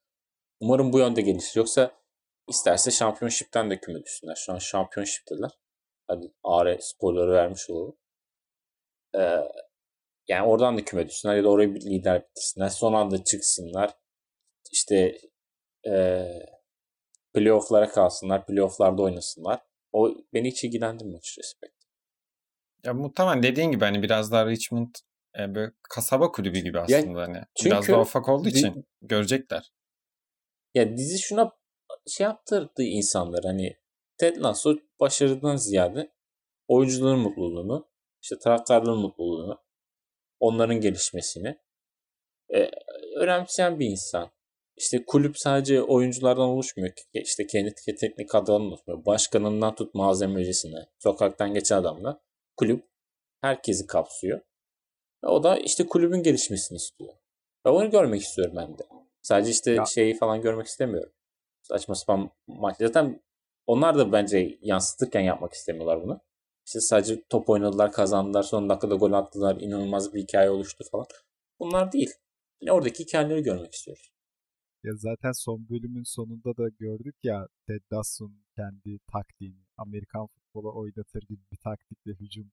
umarım 0.61 0.93
bu 0.93 0.99
yönde 0.99 1.21
gelişir. 1.21 1.57
Yoksa 1.57 1.93
isterse 2.49 2.91
şampiyonşipten 2.91 3.71
de 3.71 3.81
küme 3.81 4.03
düşsünler. 4.03 4.35
Şu 4.35 4.53
an 4.53 4.59
şampiyonşipteler. 4.59 5.51
Hadi 6.09 6.33
ağır 6.45 6.79
spoiler'ı 6.81 7.33
vermiş 7.33 7.71
olalım. 7.71 7.97
Ee, 9.19 9.41
yani 10.29 10.49
oradan 10.49 10.79
da 10.79 10.85
küme 10.85 11.09
düşsünler 11.09 11.37
ya 11.37 11.45
da 11.45 11.49
orayı 11.49 11.75
bir 11.75 11.81
lider 11.81 12.23
bitirsinler. 12.23 12.69
Son 12.69 12.93
anda 12.93 13.25
çıksınlar. 13.25 13.95
İşte 14.73 15.19
e, 15.89 16.25
playoff'lara 17.35 17.89
kalsınlar. 17.89 18.47
Playoff'larda 18.47 19.03
oynasınlar. 19.03 19.61
O 19.97 20.15
beni 20.35 20.49
hiç 20.49 20.65
ilgilendirmiyor 20.65 21.19
açıkçası 21.19 21.61
pek. 21.61 21.73
Ya 22.85 22.95
muhtemelen 22.95 23.43
dediğin 23.43 23.71
gibi 23.71 23.85
hani 23.85 24.03
biraz 24.03 24.33
daha 24.33 24.47
Richmond 24.47 24.95
e, 25.39 25.55
böyle 25.55 25.73
kasaba 25.91 26.33
kulübü 26.33 26.59
gibi 26.59 26.81
aslında 26.81 27.21
ya, 27.21 27.27
hani. 27.27 27.43
Çünkü 27.55 27.71
biraz 27.71 27.89
daha 27.89 28.01
ufak 28.01 28.29
olduğu 28.29 28.49
için 28.49 28.75
di- 28.75 28.85
görecekler. 29.03 29.73
Ya 30.75 30.97
dizi 30.97 31.19
şuna 31.19 31.53
şey 32.07 32.25
yaptırdı 32.25 32.83
insanlar 32.83 33.45
hani 33.45 33.77
Ted 34.19 34.37
Lasso 34.37 34.75
başarıdan 35.01 35.57
ziyade 35.57 36.13
oyuncuların 36.69 37.19
mutluluğunu, 37.19 37.91
işte 38.23 38.39
taraftarların 38.39 38.99
mutluluğunu, 38.99 39.65
onların 40.41 40.81
gelişmesini 40.81 41.59
e, 42.55 42.71
önemseyen 43.17 43.81
bir 43.81 43.87
insan. 43.87 44.31
İşte 44.77 45.05
kulüp 45.07 45.39
sadece 45.39 45.83
oyunculardan 45.83 46.49
oluşmuyor. 46.49 46.93
İşte 47.15 47.47
kendi 47.47 47.75
teknik 47.75 48.29
kadrodan 48.29 48.61
oluşmuyor. 48.61 49.05
Başkanından 49.07 49.75
tut 49.75 49.95
malzemecisine, 49.95 50.89
sokaktan 50.99 51.55
geçen 51.55 51.77
adamla 51.77 52.21
kulüp 52.57 52.85
herkesi 53.41 53.87
kapsıyor. 53.87 54.41
O 55.23 55.43
da 55.43 55.57
işte 55.57 55.87
kulübün 55.87 56.23
gelişmesini 56.23 56.77
istiyor. 56.77 57.15
Ve 57.67 57.71
onu 57.71 57.91
görmek 57.91 58.23
istiyorum 58.23 58.55
ben 58.57 58.79
de. 58.79 58.83
Sadece 59.23 59.51
işte 59.51 59.71
ya. 59.73 59.85
şeyi 59.85 60.19
falan 60.19 60.43
görmek 60.43 60.67
istemiyorum. 60.67 61.13
Saçma 61.63 61.95
sapan 61.95 62.31
maç. 62.47 62.77
Zaten 62.79 63.23
onlar 63.67 63.99
da 63.99 64.13
bence 64.13 64.59
yansıtırken 64.61 65.21
yapmak 65.21 65.53
istemiyorlar 65.53 66.03
bunu. 66.03 66.21
İşte 66.67 66.81
sadece 66.81 67.23
top 67.29 67.51
oynadılar, 67.51 67.93
kazandılar, 67.93 68.43
son 68.43 68.69
dakikada 68.69 68.95
gol 68.95 69.13
attılar, 69.13 69.57
inanılmaz 69.61 70.15
bir 70.15 70.23
hikaye 70.23 70.51
oluştu 70.51 70.85
falan. 70.91 71.07
Bunlar 71.61 71.93
değil. 71.93 72.11
Yine 72.61 72.73
oradaki 72.73 73.05
hikayeleri 73.05 73.43
görmek 73.43 73.75
istiyoruz. 73.75 74.16
Ya 74.87 74.93
zaten 74.97 75.33
son 75.33 75.69
bölümün 75.69 76.03
sonunda 76.03 76.57
da 76.57 76.69
gördük 76.69 77.15
ya 77.23 77.49
Ted 77.67 77.83
Lasson'un 77.93 78.45
kendi 78.57 78.99
taktiğini 79.13 79.67
Amerikan 79.77 80.27
futbola 80.27 80.73
oynatır 80.73 81.23
gibi 81.23 81.41
bir 81.53 81.57
taktikle 81.57 82.13
hücum 82.13 82.53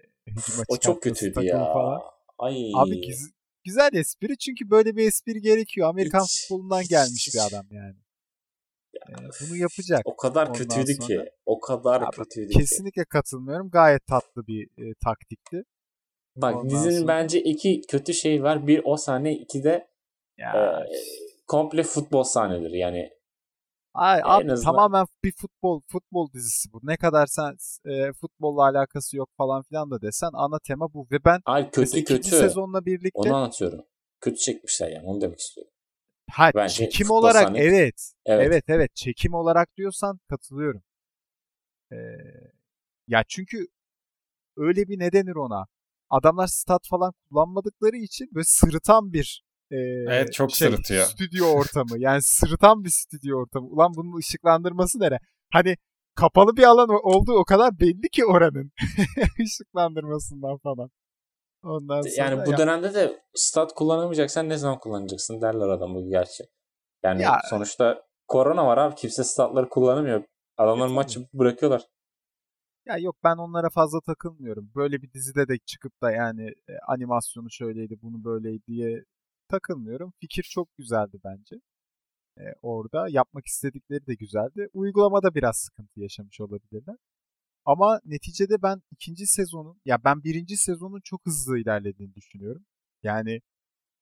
e, 0.00 0.30
hücuma 0.30 0.64
O 0.68 0.76
çok 0.76 1.02
kötüydü 1.02 1.44
ya. 1.44 1.58
Falan. 1.58 2.00
Ay. 2.38 2.72
Abi 2.74 3.00
güz- 3.06 3.32
güzel 3.64 3.90
espri 3.92 4.38
çünkü 4.38 4.70
böyle 4.70 4.96
bir 4.96 5.06
espri 5.06 5.40
gerekiyor. 5.40 5.88
Amerikan 5.88 6.24
hiç, 6.24 6.40
futbolundan 6.42 6.84
gelmiş 6.84 7.26
hiç. 7.26 7.34
bir 7.34 7.40
adam 7.46 7.66
yani. 7.70 7.96
Ya, 8.94 9.02
ee, 9.10 9.28
bunu 9.40 9.56
yapacak. 9.56 10.02
O 10.04 10.16
kadar 10.16 10.46
Ondan 10.46 10.58
kötüydü 10.58 10.94
sonra... 10.94 11.06
ki. 11.06 11.30
O 11.46 11.60
kadar 11.60 12.02
Abi, 12.02 12.16
kötüydü 12.16 12.52
Kesinlikle 12.52 13.02
ki. 13.02 13.08
katılmıyorum. 13.08 13.70
Gayet 13.70 14.06
tatlı 14.06 14.46
bir 14.46 14.64
e, 14.64 14.94
taktikti. 15.04 15.64
Bak 16.36 16.56
Ondan 16.56 16.70
dizinin 16.70 16.98
sonra... 16.98 17.08
bence 17.08 17.42
iki 17.42 17.80
kötü 17.88 18.14
şey 18.14 18.42
var. 18.42 18.66
Bir 18.66 18.80
o 18.84 18.96
sahne, 18.96 19.34
iki 19.38 19.64
de 19.64 19.88
ya. 20.38 20.52
e, 20.56 20.92
komple 21.52 21.82
futbol 21.82 22.22
sahneleri. 22.22 22.78
Yani 22.78 23.10
Ay, 23.94 24.20
abi 24.24 24.52
azından... 24.52 24.72
tamamen 24.72 25.06
bir 25.24 25.32
futbol 25.32 25.80
futbol 25.86 26.32
dizisi 26.32 26.72
bu. 26.72 26.80
Ne 26.82 26.96
kadar 26.96 27.26
sen 27.26 27.56
e, 27.90 28.12
futbolla 28.12 28.62
alakası 28.62 29.16
yok 29.16 29.30
falan 29.36 29.62
filan 29.62 29.90
da 29.90 30.02
desen 30.02 30.30
ana 30.32 30.58
tema 30.58 30.92
bu 30.92 31.06
ve 31.10 31.24
ben 31.24 31.40
Ay 31.44 31.70
kötü 31.70 32.04
kötü 32.04 32.28
sezonla 32.28 32.86
birlikte 32.86 33.10
onu 33.14 33.34
anlatıyorum. 33.34 33.84
Kötü 34.20 34.36
çekmişler 34.36 34.88
yani 34.88 35.06
onu 35.06 35.20
demek 35.20 35.38
istiyorum. 35.38 35.72
Ha 36.30 36.50
Bence 36.54 36.74
çekim 36.74 37.10
olarak 37.10 37.42
sahne... 37.42 37.58
evet. 37.58 38.12
evet. 38.26 38.46
Evet 38.46 38.64
evet 38.68 38.90
çekim 38.94 39.34
olarak 39.34 39.76
diyorsan 39.76 40.20
katılıyorum. 40.28 40.82
Ee, 41.92 41.96
ya 43.08 43.24
çünkü 43.28 43.66
öyle 44.56 44.88
bir 44.88 44.98
ne 44.98 45.12
denir 45.12 45.36
ona? 45.36 45.66
Adamlar 46.10 46.46
stat 46.46 46.82
falan 46.90 47.12
kullanmadıkları 47.28 47.96
için 47.96 48.28
böyle 48.34 48.44
sırıtan 48.44 49.12
bir 49.12 49.44
e, 49.72 49.76
evet 50.08 50.32
çok 50.32 50.50
şey, 50.50 50.68
sırıtıyor. 50.68 51.06
Stüdyo 51.06 51.46
ortamı. 51.46 51.98
Yani 51.98 52.22
sırıtan 52.22 52.84
bir 52.84 52.90
stüdyo 52.90 53.38
ortamı. 53.38 53.66
Ulan 53.66 53.92
bunun 53.96 54.18
ışıklandırması 54.18 55.00
nere? 55.00 55.18
Hani 55.52 55.76
kapalı 56.14 56.56
bir 56.56 56.62
alan 56.62 56.88
olduğu 56.88 57.32
o 57.32 57.44
kadar 57.44 57.80
belli 57.80 58.08
ki 58.12 58.24
oranın 58.24 58.72
ışıklandırmasından 59.42 60.58
falan. 60.58 60.90
Ondan 61.62 62.00
sonra 62.00 62.14
yani 62.16 62.46
bu 62.46 62.50
ya... 62.50 62.58
dönemde 62.58 62.94
de 62.94 63.22
stat 63.34 63.74
kullanamayacaksan 63.74 64.48
ne 64.48 64.56
zaman 64.56 64.78
kullanacaksın 64.78 65.40
derler 65.40 65.68
adamı 65.68 66.08
gerçi. 66.08 66.44
Yani 67.02 67.22
ya... 67.22 67.40
sonuçta 67.50 68.02
korona 68.28 68.66
var 68.66 68.78
abi. 68.78 68.94
Kimse 68.94 69.24
statları 69.24 69.68
kullanamıyor. 69.68 70.24
Adamlar 70.56 70.86
evet, 70.86 70.94
maçı 70.94 71.20
bırakıyorlar. 71.34 71.82
Ya 72.86 72.96
yok 72.98 73.16
ben 73.24 73.36
onlara 73.36 73.70
fazla 73.70 74.00
takılmıyorum. 74.00 74.70
Böyle 74.74 75.02
bir 75.02 75.12
dizide 75.12 75.48
de 75.48 75.58
çıkıp 75.66 76.02
da 76.02 76.10
yani 76.10 76.48
e, 76.48 76.72
animasyonu 76.88 77.50
şöyleydi, 77.50 77.94
bunu 78.02 78.24
böyleydi 78.24 78.62
diye 78.66 79.04
takılmıyorum. 79.52 80.12
Fikir 80.20 80.42
çok 80.42 80.68
güzeldi 80.78 81.16
bence. 81.24 81.56
E, 82.38 82.44
orada 82.62 83.06
yapmak 83.08 83.46
istedikleri 83.46 84.06
de 84.06 84.14
güzeldi. 84.14 84.68
Uygulamada 84.72 85.34
biraz 85.34 85.56
sıkıntı 85.56 86.00
yaşamış 86.00 86.40
olabilirler. 86.40 86.96
Ama 87.64 88.00
neticede 88.04 88.62
ben 88.62 88.82
ikinci 88.90 89.26
sezonun, 89.26 89.80
ya 89.84 90.04
ben 90.04 90.24
birinci 90.24 90.56
sezonun 90.56 91.00
çok 91.04 91.20
hızlı 91.26 91.58
ilerlediğini 91.58 92.14
düşünüyorum. 92.14 92.64
Yani 93.02 93.40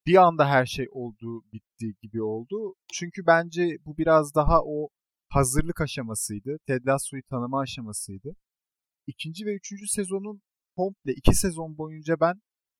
bir 0.07 0.17
anda 0.17 0.49
her 0.49 0.67
şey 0.67 0.87
oldu, 0.91 1.43
bitti 1.53 1.95
gibi 2.03 2.23
oldu. 2.23 2.75
Çünkü 2.93 3.23
bence 3.27 3.77
bu 3.85 3.99
biraz 3.99 4.35
daha 4.35 4.59
o 4.65 4.89
hazırlık 5.29 5.81
aşamasıydı. 5.81 6.57
Ted 6.67 6.87
Lasso'yu 6.87 7.23
tanıma 7.31 7.61
aşamasıydı. 7.61 8.37
İkinci 9.07 9.47
ve 9.47 9.55
üçüncü 9.55 9.89
sezonun 9.89 10.43
komple 10.77 11.13
iki 11.13 11.35
sezon 11.35 11.79
boyunca 11.79 12.15
ben 12.21 12.35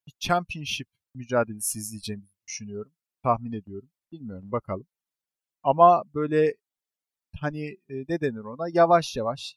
bir 0.07 0.13
championship 0.19 0.87
mücadelesi 1.15 1.79
izleyeceğimizi 1.79 2.40
düşünüyorum. 2.51 2.91
Tahmin 3.23 3.51
ediyorum. 3.51 3.89
Bilmiyorum 4.11 4.51
bakalım. 4.51 4.87
Ama 5.63 6.03
böyle 6.15 6.55
hani 7.39 7.65
e, 7.89 7.95
ne 8.09 8.21
denir 8.21 8.43
ona 8.43 8.65
yavaş 8.73 9.15
yavaş 9.17 9.55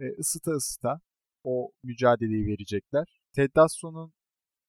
e, 0.00 0.04
ısıta 0.18 0.50
ısıta 0.50 1.00
o 1.44 1.72
mücadeleyi 1.84 2.46
verecekler. 2.46 3.06
Ted 3.36 3.50
Lasso'nun 3.56 4.12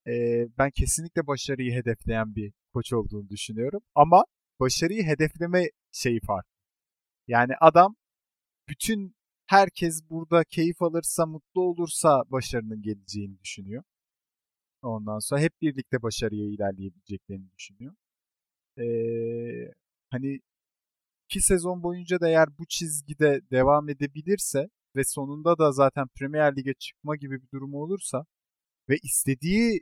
e, 0.07 0.13
ben 0.57 0.71
kesinlikle 0.71 1.27
başarıyı 1.27 1.73
hedefleyen 1.73 2.35
bir 2.35 2.53
koç 2.73 2.93
olduğunu 2.93 3.29
düşünüyorum. 3.29 3.81
Ama 3.95 4.25
başarıyı 4.59 5.03
hedefleme 5.03 5.69
şeyi 5.91 6.19
farklı. 6.19 6.51
Yani 7.27 7.53
adam 7.61 7.95
bütün 8.69 9.15
herkes 9.47 10.01
burada 10.09 10.43
keyif 10.43 10.81
alırsa, 10.81 11.25
mutlu 11.25 11.61
olursa 11.61 12.23
başarının 12.31 12.81
geleceğini 12.81 13.39
düşünüyor. 13.39 13.83
Ondan 14.85 15.19
sonra 15.19 15.41
hep 15.41 15.61
birlikte 15.61 16.01
başarıya 16.01 16.45
ilerleyebileceklerini 16.45 17.51
düşünüyor. 17.57 17.95
Ee, 18.79 19.73
hani 20.11 20.39
iki 21.29 21.41
sezon 21.41 21.83
boyunca 21.83 22.19
da 22.19 22.29
eğer 22.29 22.57
bu 22.57 22.65
çizgide 22.69 23.41
devam 23.51 23.89
edebilirse 23.89 24.69
ve 24.95 25.03
sonunda 25.03 25.57
da 25.57 25.71
zaten 25.71 26.07
Premier 26.19 26.55
Lig'e 26.57 26.73
çıkma 26.73 27.15
gibi 27.15 27.41
bir 27.41 27.49
durumu 27.53 27.77
olursa 27.83 28.25
ve 28.89 28.97
istediği 29.03 29.81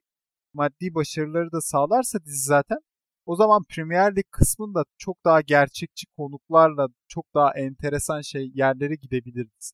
maddi 0.53 0.95
başarıları 0.95 1.51
da 1.51 1.61
sağlarsa 1.61 2.25
dizi 2.25 2.43
zaten 2.47 2.77
o 3.25 3.35
zaman 3.35 3.63
Premier 3.69 4.15
Lig 4.15 4.25
kısmında 4.31 4.85
çok 4.97 5.25
daha 5.25 5.41
gerçekçi 5.41 6.07
konuklarla 6.17 6.87
çok 7.07 7.25
daha 7.35 7.53
enteresan 7.53 8.21
şey 8.21 8.51
yerlere 8.55 8.95
gidebiliriz. 8.95 9.73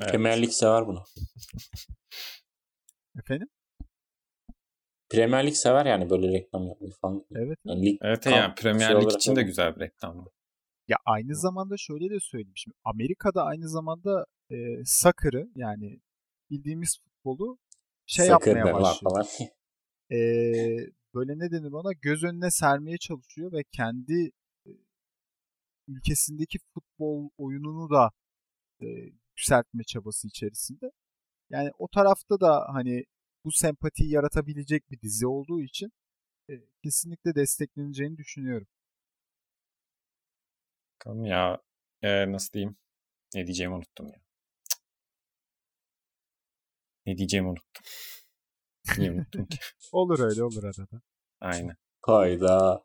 Evet. 0.00 0.10
Premier 0.10 0.42
Lig 0.42 0.50
sever 0.50 0.86
bunu. 0.86 1.04
Efendim? 3.18 3.48
Premier 5.10 5.46
Lig 5.46 5.54
sever 5.54 5.86
yani 5.86 6.10
böyle 6.10 6.32
reklam 6.32 6.66
yapmayı 6.66 6.92
falan. 6.92 7.24
Evet. 7.34 7.58
Yani 7.64 7.86
lig, 7.86 7.98
evet 8.02 8.24
kamp, 8.24 8.36
yani 8.36 8.54
Premier 8.54 8.88
şey 8.88 9.00
Lig 9.00 9.12
için 9.12 9.36
de 9.36 9.42
güzel 9.42 9.76
bir 9.76 9.80
reklam. 9.80 10.28
Ya 10.88 10.96
aynı 11.04 11.36
zamanda 11.36 11.74
şöyle 11.78 12.10
de 12.10 12.20
söyleyeyim. 12.20 12.56
Şimdi 12.56 12.76
Amerika'da 12.84 13.44
aynı 13.44 13.68
zamanda 13.68 14.26
e, 14.50 14.56
soccer'ı 14.84 15.48
yani 15.54 16.00
bildiğimiz 16.50 16.98
futbolu 17.04 17.58
şey 18.06 18.26
Sakır 18.26 18.56
yapmaya 18.56 18.74
başlıyor. 18.74 19.12
Falan. 19.14 19.26
e, 20.12 20.20
böyle 21.14 21.38
ne 21.38 21.50
denir 21.50 21.72
ona 21.72 21.92
göz 21.92 22.24
önüne 22.24 22.50
sermeye 22.50 22.98
çalışıyor 22.98 23.52
ve 23.52 23.62
kendi 23.72 24.30
e, 24.66 24.70
ülkesindeki 25.88 26.58
futbol 26.74 27.30
oyununu 27.38 27.90
da 27.90 28.10
e, 28.82 28.86
yükseltme 29.40 29.84
çabası 29.84 30.28
içerisinde. 30.28 30.90
Yani 31.50 31.70
o 31.78 31.88
tarafta 31.88 32.40
da 32.40 32.66
hani 32.68 33.04
bu 33.44 33.52
sempatiyi 33.52 34.10
yaratabilecek 34.10 34.90
bir 34.90 35.00
dizi 35.00 35.26
olduğu 35.26 35.62
için 35.62 35.92
e, 36.50 36.52
kesinlikle 36.82 37.34
destekleneceğini 37.34 38.16
düşünüyorum. 38.16 38.68
Bakalım 40.94 41.24
ya 41.24 41.58
e, 42.02 42.32
nasıl 42.32 42.52
diyeyim? 42.52 42.76
Ne 43.34 43.46
diyeceğimi 43.46 43.74
unuttum 43.74 44.06
ya. 44.06 44.20
Ne 47.06 47.18
diyeceğimi 47.18 47.48
unuttum. 47.48 47.84
Niye 48.98 49.12
unuttum 49.12 49.46
ki? 49.46 49.58
olur 49.92 50.18
öyle 50.18 50.44
olur 50.44 50.64
arada. 50.64 51.02
Aynen. 51.40 51.76
Hayda. 52.02 52.84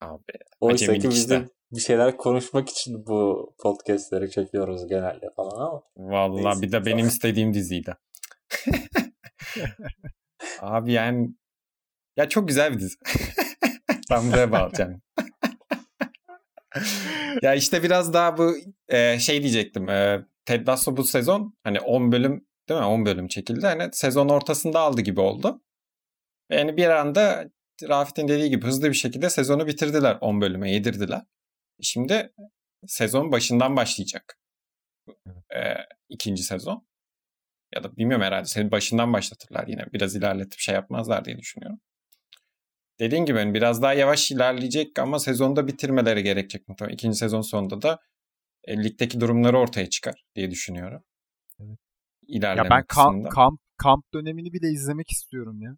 Abi. 0.00 0.32
Oysa 0.60 0.98
ki 0.98 1.08
bizim 1.08 1.50
bir 1.72 1.80
şeyler 1.80 2.16
konuşmak 2.16 2.68
için 2.68 3.06
bu 3.06 3.54
podcastleri 3.62 4.30
çekiyoruz 4.30 4.86
genelde 4.86 5.26
falan 5.36 5.60
ama. 5.60 5.82
Neyse, 6.34 6.62
bir 6.62 6.72
de 6.72 6.86
benim 6.86 7.06
istediğim 7.06 7.54
diziydi. 7.54 7.96
Abi 10.60 10.92
yani 10.92 11.28
ya 12.16 12.28
çok 12.28 12.48
güzel 12.48 12.72
bir 12.72 12.78
dizi. 12.78 12.96
ben 14.10 14.32
buraya 14.32 14.52
bağlayacağım. 14.52 15.02
ya 17.42 17.54
işte 17.54 17.82
biraz 17.82 18.12
daha 18.12 18.38
bu 18.38 18.54
e, 18.88 19.18
şey 19.18 19.42
diyecektim. 19.42 19.88
E, 19.88 20.26
Ted 20.44 20.68
Lasso 20.68 20.96
bu 20.96 21.04
sezon 21.04 21.54
hani 21.64 21.80
10 21.80 22.12
bölüm 22.12 22.46
değil 22.68 22.80
mi? 22.80 22.86
10 22.86 23.06
bölüm 23.06 23.28
çekildi. 23.28 23.66
Hani 23.66 23.88
sezon 23.92 24.28
ortasında 24.28 24.80
aldı 24.80 25.00
gibi 25.00 25.20
oldu. 25.20 25.62
Yani 26.50 26.76
bir 26.76 26.88
anda 26.88 27.50
Rafet'in 27.88 28.28
dediği 28.28 28.50
gibi 28.50 28.66
hızlı 28.66 28.88
bir 28.88 28.94
şekilde 28.94 29.30
sezonu 29.30 29.66
bitirdiler. 29.66 30.18
10 30.20 30.40
bölüme 30.40 30.70
yedirdiler. 30.72 31.22
Şimdi 31.82 32.32
sezon 32.86 33.32
başından 33.32 33.76
başlayacak. 33.76 34.38
Ee, 35.54 35.74
ikinci 36.08 36.42
sezon. 36.42 36.86
Ya 37.74 37.82
da 37.84 37.96
bilmiyorum 37.96 38.26
herhalde 38.26 38.44
seni 38.44 38.70
başından 38.70 39.12
başlatırlar 39.12 39.66
yine. 39.66 39.86
Biraz 39.92 40.16
ilerletip 40.16 40.60
şey 40.60 40.74
yapmazlar 40.74 41.24
diye 41.24 41.38
düşünüyorum. 41.38 41.80
Dediğin 43.00 43.24
gibi 43.24 43.38
hani 43.38 43.54
biraz 43.54 43.82
daha 43.82 43.94
yavaş 43.94 44.30
ilerleyecek 44.30 44.98
ama 44.98 45.18
sezonda 45.18 45.66
bitirmeleri 45.66 46.22
gerekecek 46.22 46.68
muhtemelen. 46.68 46.94
İkinci 46.94 47.18
sezon 47.18 47.40
sonunda 47.40 47.82
da 47.82 47.98
e, 48.64 48.84
ligdeki 48.84 49.20
durumları 49.20 49.58
ortaya 49.58 49.90
çıkar 49.90 50.24
diye 50.34 50.50
düşünüyorum. 50.50 51.04
Evet. 51.60 51.78
İlerleme 52.28 52.64
ya 52.64 52.70
ben 52.70 52.84
kamp, 52.88 53.30
kamp, 53.30 53.60
kamp 53.76 54.12
dönemini 54.14 54.52
bile 54.52 54.68
izlemek 54.68 55.10
istiyorum 55.10 55.62
ya. 55.62 55.76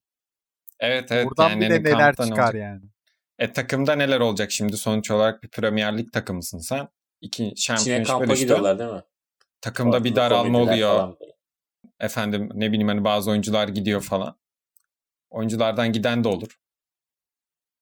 Evet 0.80 1.12
evet. 1.12 1.26
Buradan 1.26 1.50
yani 1.50 1.60
bile 1.60 1.82
neler 1.82 2.12
çıkar 2.12 2.28
olacak. 2.28 2.54
yani. 2.54 2.93
E 3.38 3.52
takımda 3.52 3.94
neler 3.94 4.20
olacak 4.20 4.50
şimdi? 4.50 4.76
Sonuç 4.76 5.10
olarak 5.10 5.42
bir 5.42 5.48
Premier 5.48 5.98
Lig 5.98 6.12
takımısın 6.12 6.58
sen. 6.58 6.88
İki 7.20 7.54
Çin'e 7.54 7.54
Championship'e 7.54 8.02
kampa 8.04 8.26
düştün. 8.26 8.42
gidiyorlar 8.44 8.78
değil 8.78 8.90
mi? 8.90 9.02
Takımda 9.60 10.04
bir 10.04 10.16
daralma 10.16 10.58
oluyor. 10.58 10.96
falan. 10.96 11.16
Efendim 12.00 12.50
ne 12.54 12.68
bileyim 12.68 12.88
hani 12.88 13.04
bazı 13.04 13.30
oyuncular 13.30 13.68
gidiyor 13.68 14.00
falan. 14.00 14.38
Oyunculardan 15.30 15.92
giden 15.92 16.24
de 16.24 16.28
olur. 16.28 16.58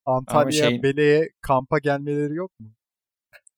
Antalya'ya 0.05 0.69
şey- 0.69 0.83
Bele'ye 0.83 1.29
kampa 1.41 1.79
gelmeleri 1.79 2.35
yok 2.35 2.59
mu? 2.59 2.69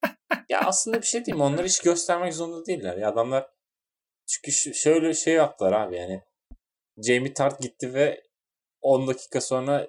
Ya 0.49 0.61
aslında 0.61 0.97
bir 1.01 1.05
şey 1.07 1.25
diyeyim? 1.25 1.41
Onları 1.41 1.67
hiç 1.67 1.81
göstermek 1.81 2.33
zorunda 2.33 2.65
değiller. 2.65 2.97
Ya 2.97 3.09
adamlar 3.09 3.47
çünkü 4.27 4.51
şöyle 4.73 5.13
şey 5.13 5.33
yaptılar 5.33 5.71
abi 5.71 5.95
yani. 5.95 6.21
Jamie 6.97 7.33
Tart 7.33 7.61
gitti 7.61 7.93
ve 7.93 8.23
10 8.81 9.07
dakika 9.07 9.41
sonra 9.41 9.87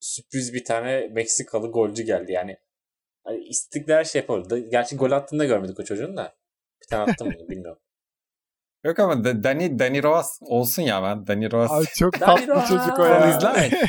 sürpriz 0.00 0.54
bir 0.54 0.64
tane 0.64 1.08
Meksikalı 1.08 1.70
golcü 1.70 2.02
geldi. 2.02 2.32
Yani 2.32 2.56
hani 3.24 3.44
istikler 3.44 4.04
şey 4.04 4.20
yapamadı. 4.20 4.58
Gerçi 4.70 4.96
gol 4.96 5.10
attığını 5.10 5.38
da 5.40 5.44
görmedik 5.44 5.80
o 5.80 5.84
çocuğun 5.84 6.16
da. 6.16 6.36
Bir 6.82 6.86
tane 6.90 7.12
attı 7.12 7.24
mı 7.24 7.32
bilmiyorum. 7.48 7.82
Yok 8.84 8.98
ama 8.98 9.24
Da- 9.24 9.42
Dani, 9.44 9.78
Dani 9.78 10.02
Roas 10.02 10.38
olsun 10.42 10.82
ya 10.82 11.02
ben. 11.02 11.26
Dani 11.26 11.52
Roas. 11.52 11.70
Ay 11.70 11.84
çok 11.96 12.20
tatlı 12.20 12.46
çocuk 12.68 12.98
o 12.98 13.04
ya. 13.04 13.24
Onu 13.24 13.30
izlemeyin. 13.36 13.72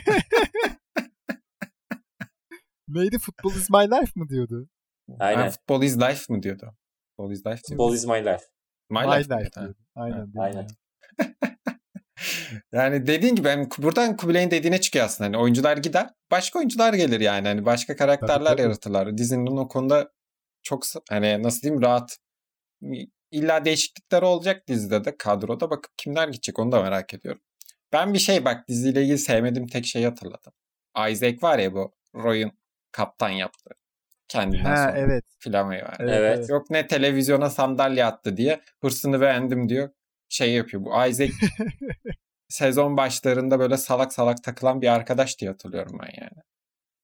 Neydi? 2.88 3.18
Football 3.20 3.52
is 3.52 3.70
my 3.70 3.86
life 4.00 4.12
mı 4.16 4.30
diyordu? 4.30 4.70
Aynen. 5.20 5.42
Ha, 5.42 5.50
Football 5.50 5.84
is 5.84 5.98
life 5.98 6.34
mı 6.34 6.44
diyordu? 6.44 6.76
Football 7.16 7.32
is 7.34 7.40
life 7.46 7.62
diyordu. 7.68 7.84
Football 7.84 7.94
is 7.94 8.06
my 8.06 8.20
life. 8.20 8.46
My, 8.90 9.00
My 9.00 9.20
life, 9.20 9.36
life. 9.36 9.50
Aynen. 9.96 10.34
Aynen. 10.40 10.68
Yani 12.72 13.08
dediğin 13.08 13.36
gibi 13.36 13.50
hem 13.50 13.70
buradan 13.78 14.18
Kubilay'ın 14.18 14.52
dediğine 14.52 14.82
çıkıyor 14.82 15.06
aslında. 15.06 15.28
Hani 15.28 15.38
oyuncular 15.38 15.78
gider. 15.78 16.10
Başka 16.32 16.60
oyuncular 16.60 16.94
gelir 16.94 17.20
yani. 17.20 17.48
Hani 17.48 17.66
başka 17.66 17.96
karakterler 17.96 18.38
Tabii, 18.38 18.46
tabii. 18.50 18.62
yaratırlar. 18.62 19.18
Dizinin 19.18 19.58
o 19.58 19.68
konuda 19.68 20.12
çok 20.64 20.84
hani 21.10 21.44
nasıl 21.44 21.62
diyeyim 21.62 21.82
rahat. 21.82 22.18
İlla 23.32 23.66
değişiklikler 23.66 24.22
olacak 24.22 24.68
dizide 24.68 25.06
de 25.06 25.18
kadroda. 25.18 25.70
Bakıp 25.70 25.98
kimler 25.98 26.28
gidecek 26.28 26.60
onu 26.60 26.72
da 26.72 26.82
merak 26.84 27.14
ediyorum. 27.14 27.42
Ben 27.94 28.14
bir 28.14 28.20
şey 28.20 28.46
bak 28.46 28.68
diziyle 28.68 29.02
ilgili 29.04 29.18
sevmediğim 29.18 29.68
tek 29.68 29.86
şeyi 29.86 30.06
hatırladım. 30.06 30.54
Isaac 31.10 31.44
var 31.44 31.60
ya 31.60 31.74
bu 31.74 31.94
Roy'un 32.16 32.52
kaptan 32.92 33.30
yaptı. 33.30 33.70
Kendinden 34.28 34.64
Ha 34.64 34.76
sonra. 34.76 34.98
evet. 34.98 35.26
Flamayı 35.40 35.84
var. 35.84 35.98
Evet. 36.00 36.14
Evet. 36.18 36.38
evet. 36.38 36.50
Yok 36.50 36.70
ne 36.70 36.88
televizyona 36.88 37.50
sandalye 37.50 38.06
attı 38.06 38.38
diye 38.38 38.62
hırsını 38.82 39.22
beğendim 39.22 39.70
diyor. 39.70 39.90
Şey 40.30 40.54
yapıyor 40.54 40.86
bu 40.86 41.06
Isaac 41.08 41.32
sezon 42.50 42.98
başlarında 42.98 43.60
böyle 43.60 43.78
salak 43.78 44.14
salak 44.14 44.44
takılan 44.44 44.82
bir 44.82 44.88
arkadaş 44.88 45.40
diye 45.40 45.52
hatırlıyorum 45.52 46.00
ben 46.04 46.22
yani 46.22 46.44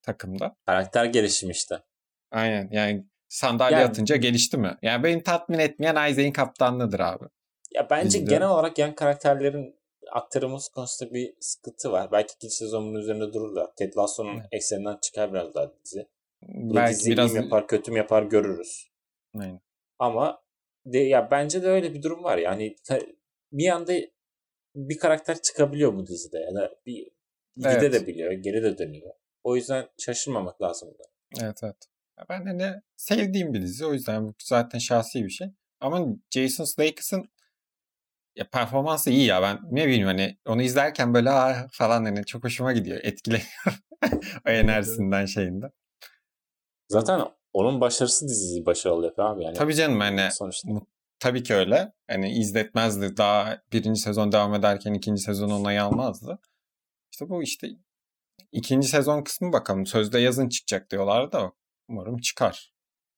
takımda. 0.01 0.55
Karakter 0.65 1.05
gelişimi 1.05 1.51
işte. 1.51 1.75
Aynen 2.31 2.69
yani 2.71 3.05
sandalye 3.27 3.77
Yani- 3.77 3.89
atınca 3.89 4.15
gelişti 4.15 4.57
mi? 4.57 4.77
Yani 4.81 5.03
beni 5.03 5.23
tatmin 5.23 5.59
etmeyen 5.59 5.93
Isaac'in 6.11 6.31
kaptanlığıdır 6.31 6.99
abi. 6.99 7.25
Ya 7.73 7.87
bence 7.89 8.19
Dizide. 8.19 8.29
genel 8.35 8.47
olarak 8.47 8.77
yan 8.77 8.95
karakterlerin 8.95 9.75
aktarılması 10.11 10.71
konusunda 10.71 11.13
bir 11.13 11.33
sıkıntı 11.39 11.91
var. 11.91 12.11
Belki 12.11 12.33
ikinci 12.35 12.55
sezonun 12.55 12.93
üzerinde 12.93 13.33
dururlar. 13.33 13.67
Ted 13.75 13.93
Lasso'nun 13.97 14.35
Evet. 14.35 14.47
ekseninden 14.51 14.97
çıkar 15.01 15.33
biraz 15.33 15.53
daha 15.55 15.71
dizi. 15.85 16.07
Bu 16.41 16.75
Belki 16.75 16.93
dizi 16.99 17.11
biraz 17.11 17.31
iyi 17.35 17.37
mi 17.39 17.43
yapar 17.43 17.67
kötü 17.67 17.91
mü 17.91 17.97
yapar 17.97 18.23
görürüz. 18.23 18.87
Aynen. 19.39 19.61
Ama 19.99 20.41
de, 20.85 20.97
ya 20.99 21.31
bence 21.31 21.63
de 21.63 21.67
öyle 21.67 21.93
bir 21.93 22.03
durum 22.03 22.23
var. 22.23 22.37
Yani 22.37 22.75
bir 23.51 23.69
anda 23.69 23.93
bir 24.75 24.97
karakter 24.97 25.41
çıkabiliyor 25.41 25.95
bu 25.95 26.07
dizide 26.07 26.39
ya 26.39 26.55
da 26.55 26.75
bir 26.85 27.07
Evet. 27.65 27.81
gide 27.81 27.91
de 27.91 28.07
biliyor, 28.07 28.31
geri 28.31 28.63
de 28.63 28.77
dönüyor. 28.77 29.13
O 29.43 29.55
yüzden 29.55 29.87
şaşırmamak 29.97 30.61
lazım. 30.61 30.89
da. 30.89 31.03
Evet 31.45 31.59
evet. 31.63 31.75
Ben 32.29 32.45
de 32.45 32.57
ne 32.57 32.81
sevdiğim 32.95 33.53
bir 33.53 33.61
dizi 33.61 33.85
o 33.85 33.93
yüzden 33.93 34.27
bu 34.27 34.33
zaten 34.43 34.79
şahsi 34.79 35.23
bir 35.25 35.29
şey. 35.29 35.47
Ama 35.79 36.05
Jason 36.31 36.63
Sudeikis'in 36.65 37.29
ya 38.35 38.49
performansı 38.49 39.09
iyi 39.09 39.25
ya 39.25 39.41
ben 39.41 39.59
ne 39.71 39.87
bileyim 39.87 40.05
hani 40.07 40.37
onu 40.45 40.61
izlerken 40.61 41.13
böyle 41.13 41.29
"Aa" 41.29 41.67
falan 41.71 42.05
hani 42.05 42.25
çok 42.25 42.43
hoşuma 42.43 42.73
gidiyor 42.73 42.99
etkileniyorum 43.03 43.79
o 44.47 44.49
enerjisinden 44.49 45.25
şeyinde. 45.25 45.65
Zaten 46.89 47.21
onun 47.53 47.81
başarısı 47.81 48.27
diziyi 48.27 48.65
başarılı 48.65 49.05
yapıyor 49.05 49.27
abi. 49.29 49.43
Yani 49.43 49.57
Tabii 49.57 49.75
canım 49.75 49.99
hani 49.99 50.31
sonuçta. 50.31 50.69
Tabii 51.25 51.43
ki 51.43 51.53
öyle. 51.53 51.93
Hani 52.07 52.31
izletmezdi. 52.31 53.17
Daha 53.17 53.61
birinci 53.73 54.01
sezon 54.01 54.31
devam 54.31 54.53
ederken 54.53 54.93
ikinci 54.93 55.21
sezon 55.21 55.49
onayı 55.49 55.83
almazdı. 55.83 56.39
İşte 57.11 57.29
bu 57.29 57.43
işte 57.43 57.67
ikinci 58.51 58.87
sezon 58.87 59.23
kısmı 59.23 59.53
bakalım. 59.53 59.85
Sözde 59.85 60.19
yazın 60.19 60.49
çıkacak 60.49 60.91
diyorlar 60.91 61.31
da 61.31 61.51
umarım 61.87 62.17
çıkar. 62.17 62.73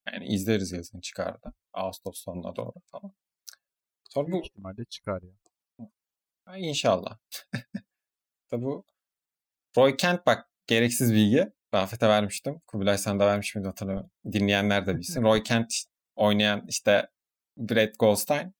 Yani 0.08 0.26
izleriz 0.28 0.72
yazın 0.72 1.00
çıkar 1.00 1.44
da. 1.44 1.54
Ağustos 1.74 2.24
sonuna 2.24 2.56
doğru 2.56 2.74
falan. 2.86 3.14
Sonra 4.10 4.32
bu 4.32 4.46
ihtimalle 4.46 4.86
çıkar 4.86 5.22
ya. 5.22 5.34
Ha, 6.46 6.58
İnşallah. 6.58 7.18
Tabi 8.50 8.62
bu 8.66 8.86
Roy 9.78 9.98
Kent 9.98 10.26
bak 10.26 10.50
gereksiz 10.68 11.14
bilgi. 11.14 11.52
Rafet'e 11.74 12.08
vermiştim. 12.08 12.62
Kubilay 12.68 12.98
sen 12.98 13.20
de 13.20 13.26
vermiş 13.26 13.56
miydin 13.56 13.68
hatırlamıyorum. 13.68 14.12
Dinleyenler 14.32 14.88
de 14.88 14.98
bilsin. 14.98 15.22
Roy 15.24 15.44
Kent 15.44 15.74
oynayan 16.16 16.66
işte 16.68 17.10
Brett 17.58 18.00
Goldstein 18.00 18.54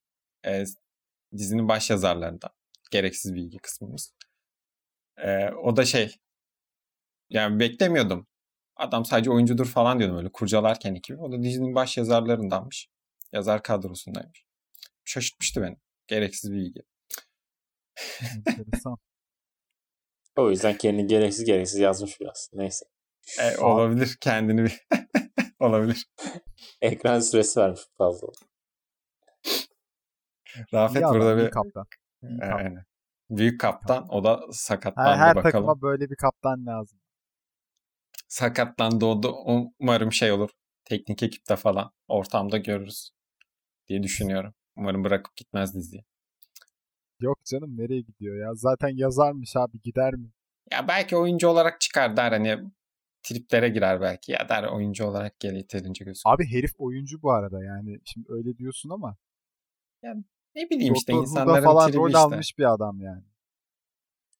e, 0.46 0.64
dizinin 1.36 1.68
baş 1.68 1.90
yazarlarından. 1.90 2.50
Gereksiz 2.90 3.34
bilgi 3.34 3.58
kısmımız. 3.58 4.14
E, 5.16 5.50
o 5.50 5.76
da 5.76 5.84
şey 5.84 6.16
yani 7.30 7.60
beklemiyordum. 7.60 8.26
Adam 8.76 9.04
sadece 9.04 9.30
oyuncudur 9.30 9.66
falan 9.66 9.98
diyordum 9.98 10.18
öyle 10.18 10.28
kurcalarken 10.32 10.94
ekibi. 10.94 11.18
O 11.18 11.32
da 11.32 11.42
dizinin 11.42 11.74
baş 11.74 11.96
yazarlarındanmış. 11.96 12.88
Yazar 13.32 13.62
kadrosundaymış. 13.62 14.44
Şaşırtmıştı 15.04 15.62
beni. 15.62 15.76
Gereksiz 16.06 16.52
bilgi. 16.52 16.80
Enteresan. 18.22 18.96
O 20.36 20.50
yüzden 20.50 20.78
kendini 20.78 21.06
gereksiz 21.06 21.44
gereksiz 21.44 21.78
yazmış 21.78 22.20
biraz. 22.20 22.50
Neyse. 22.52 22.86
E, 23.40 23.56
olabilir 23.56 24.16
kendini 24.20 24.64
bir 24.64 24.86
olabilir. 25.60 26.06
Ekran 26.80 27.20
süresi 27.20 27.60
vermiş 27.60 27.80
fazla. 27.98 28.28
Rafet 30.74 31.02
İyi 31.02 31.06
adam, 31.06 31.14
burada 31.14 31.40
iyi 31.40 31.46
bir 31.46 31.50
kaptan. 31.50 31.86
İyi 32.22 32.38
kaptan. 32.40 32.60
yani, 32.60 32.78
büyük 33.30 33.60
kaptan 33.60 34.06
o 34.08 34.24
da 34.24 34.40
sakatlandı 34.52 35.10
Her, 35.10 35.16
her 35.16 35.36
bakalım. 35.36 35.52
takıma 35.52 35.82
böyle 35.82 36.10
bir 36.10 36.16
kaptan 36.16 36.66
lazım. 36.66 37.00
Sakatlandı 38.28 39.06
o 39.06 39.22
da 39.22 39.32
umarım 39.78 40.12
şey 40.12 40.32
olur. 40.32 40.50
Teknik 40.84 41.22
ekipte 41.22 41.56
falan 41.56 41.90
ortamda 42.08 42.58
görürüz 42.58 43.10
diye 43.88 44.02
düşünüyorum. 44.02 44.54
Umarım 44.76 45.04
bırakıp 45.04 45.36
gitmez 45.36 45.74
diziyi. 45.74 46.04
Yok 47.20 47.38
canım 47.44 47.76
nereye 47.76 48.00
gidiyor 48.00 48.36
ya? 48.36 48.54
Zaten 48.54 48.88
yazarmış 48.88 49.56
abi 49.56 49.80
gider 49.80 50.14
mi? 50.14 50.30
Ya 50.70 50.88
belki 50.88 51.16
oyuncu 51.16 51.48
olarak 51.48 51.80
çıkar 51.80 52.16
der 52.16 52.32
hani 52.32 52.58
triplere 53.22 53.68
girer 53.68 54.00
belki 54.00 54.32
ya 54.32 54.48
der 54.48 54.64
oyuncu 54.64 55.04
olarak 55.04 55.40
gel 55.40 55.54
yeterince 55.54 56.04
gözüküyor. 56.04 56.34
Abi 56.34 56.52
herif 56.52 56.70
oyuncu 56.78 57.22
bu 57.22 57.32
arada 57.32 57.64
yani. 57.64 58.00
Şimdi 58.04 58.26
öyle 58.32 58.58
diyorsun 58.58 58.90
ama. 58.90 59.16
Ne 60.58 60.70
bileyim 60.70 60.94
işte 60.94 61.12
Doctor 61.12 61.24
Who'da 61.24 61.40
insanların 61.40 61.64
falan 61.64 61.86
tribi 61.86 61.96
rol 61.98 62.06
işte. 62.08 62.18
almış 62.18 62.58
bir 62.58 62.72
adam 62.74 63.00
yani. 63.00 63.22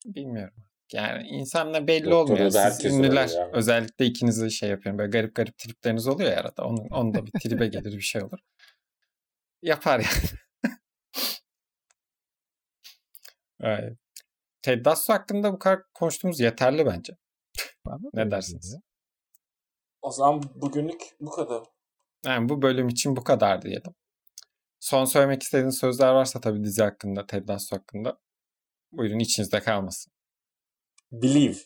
Bilmiyorum. 0.04 0.54
Yani 0.92 1.28
insanla 1.28 1.86
belli 1.86 2.04
Doktorda 2.04 2.32
olmuyor. 2.32 2.52
da 2.52 2.70
Siz 2.70 2.94
ünlüler 2.94 3.28
yani. 3.28 3.50
özellikle 3.52 4.06
ikinizi 4.06 4.50
şey 4.50 4.70
yapıyorum. 4.70 4.98
Böyle 4.98 5.10
garip 5.10 5.34
garip 5.34 5.58
tripleriniz 5.58 6.06
oluyor 6.08 6.30
ya 6.30 6.40
arada. 6.40 6.64
Onun, 6.64 6.88
onun 6.90 7.14
da 7.14 7.26
bir 7.26 7.30
tribe 7.30 7.66
gelir 7.68 7.92
bir 7.92 8.00
şey 8.00 8.22
olur. 8.22 8.38
Yapar 9.62 9.98
yani. 10.00 10.38
Evet. 13.60 13.98
Ted 14.62 14.86
Lasso 14.86 15.12
hakkında 15.12 15.52
bu 15.52 15.58
kadar 15.58 15.82
konuştuğumuz 15.94 16.40
yeterli 16.40 16.86
bence. 16.86 17.12
Ne 18.14 18.30
dersiniz? 18.30 18.78
O 20.02 20.10
zaman 20.10 20.42
bugünlük 20.54 21.02
bu 21.20 21.30
kadar. 21.30 21.62
Yani 22.26 22.48
bu 22.48 22.62
bölüm 22.62 22.88
için 22.88 23.16
bu 23.16 23.24
kadar 23.24 23.62
diyelim. 23.62 23.94
Son 24.80 25.04
söylemek 25.04 25.42
istediğiniz 25.42 25.78
sözler 25.78 26.12
varsa 26.12 26.40
tabii 26.40 26.64
dizi 26.64 26.82
hakkında, 26.82 27.26
Ted 27.26 27.48
Lasso 27.48 27.76
hakkında. 27.76 28.20
Buyurun 28.92 29.18
içinizde 29.18 29.60
kalmasın. 29.60 30.12
Believe. 31.12 31.58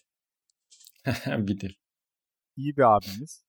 dil. 1.49 1.75
İyi 2.57 2.77
bir 2.77 2.97
abimiz. 2.97 3.45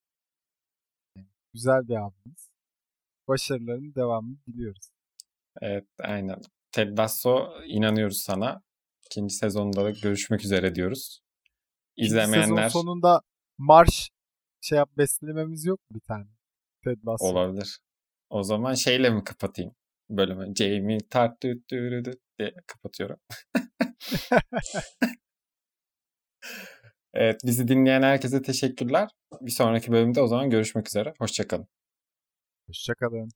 Güzel 1.54 1.88
bir 1.88 1.96
abimiz. 1.96 2.50
Başarılarının 3.28 3.96
devamını 3.96 4.38
diliyoruz. 4.48 4.92
Evet 5.62 5.88
aynen. 6.00 6.42
Ted 6.72 6.98
Lasso 6.98 7.54
inanıyoruz 7.66 8.18
sana. 8.18 8.64
İkinci 9.06 9.36
sezonda 9.36 9.84
da 9.84 9.90
görüşmek 9.90 10.46
üzere 10.46 10.76
diyoruz. 10.76 11.20
İkinci 11.96 12.10
Sezon 12.10 12.24
İzlemeyenler 12.32 12.70
sonunda 12.70 13.22
marş 13.58 14.12
şey 14.62 14.78
yap 14.78 14.90
beslememiz 14.98 15.66
yok 15.66 15.80
mu 15.80 15.96
bir 15.96 16.02
tane? 16.02 16.28
Ted 16.84 16.98
Lasso. 17.08 17.26
olabilir. 17.26 17.80
O 18.34 18.44
zaman 18.44 18.74
şeyle 18.74 19.10
mi 19.10 19.24
kapatayım 19.24 19.76
bölümü? 20.10 20.56
Jamie 20.56 20.98
Tart 21.10 21.42
diye 21.42 22.54
kapatıyorum. 22.68 23.18
Evet 27.14 27.40
bizi 27.46 27.68
dinleyen 27.68 28.02
herkese 28.02 28.42
teşekkürler. 28.42 29.10
Bir 29.42 29.52
sonraki 29.52 29.92
bölümde 29.92 30.22
o 30.22 30.28
zaman 30.28 30.50
görüşmek 30.50 30.88
üzere. 30.88 31.14
Hoşçakalın. 31.20 31.68
Hoşçakalın. 32.68 33.30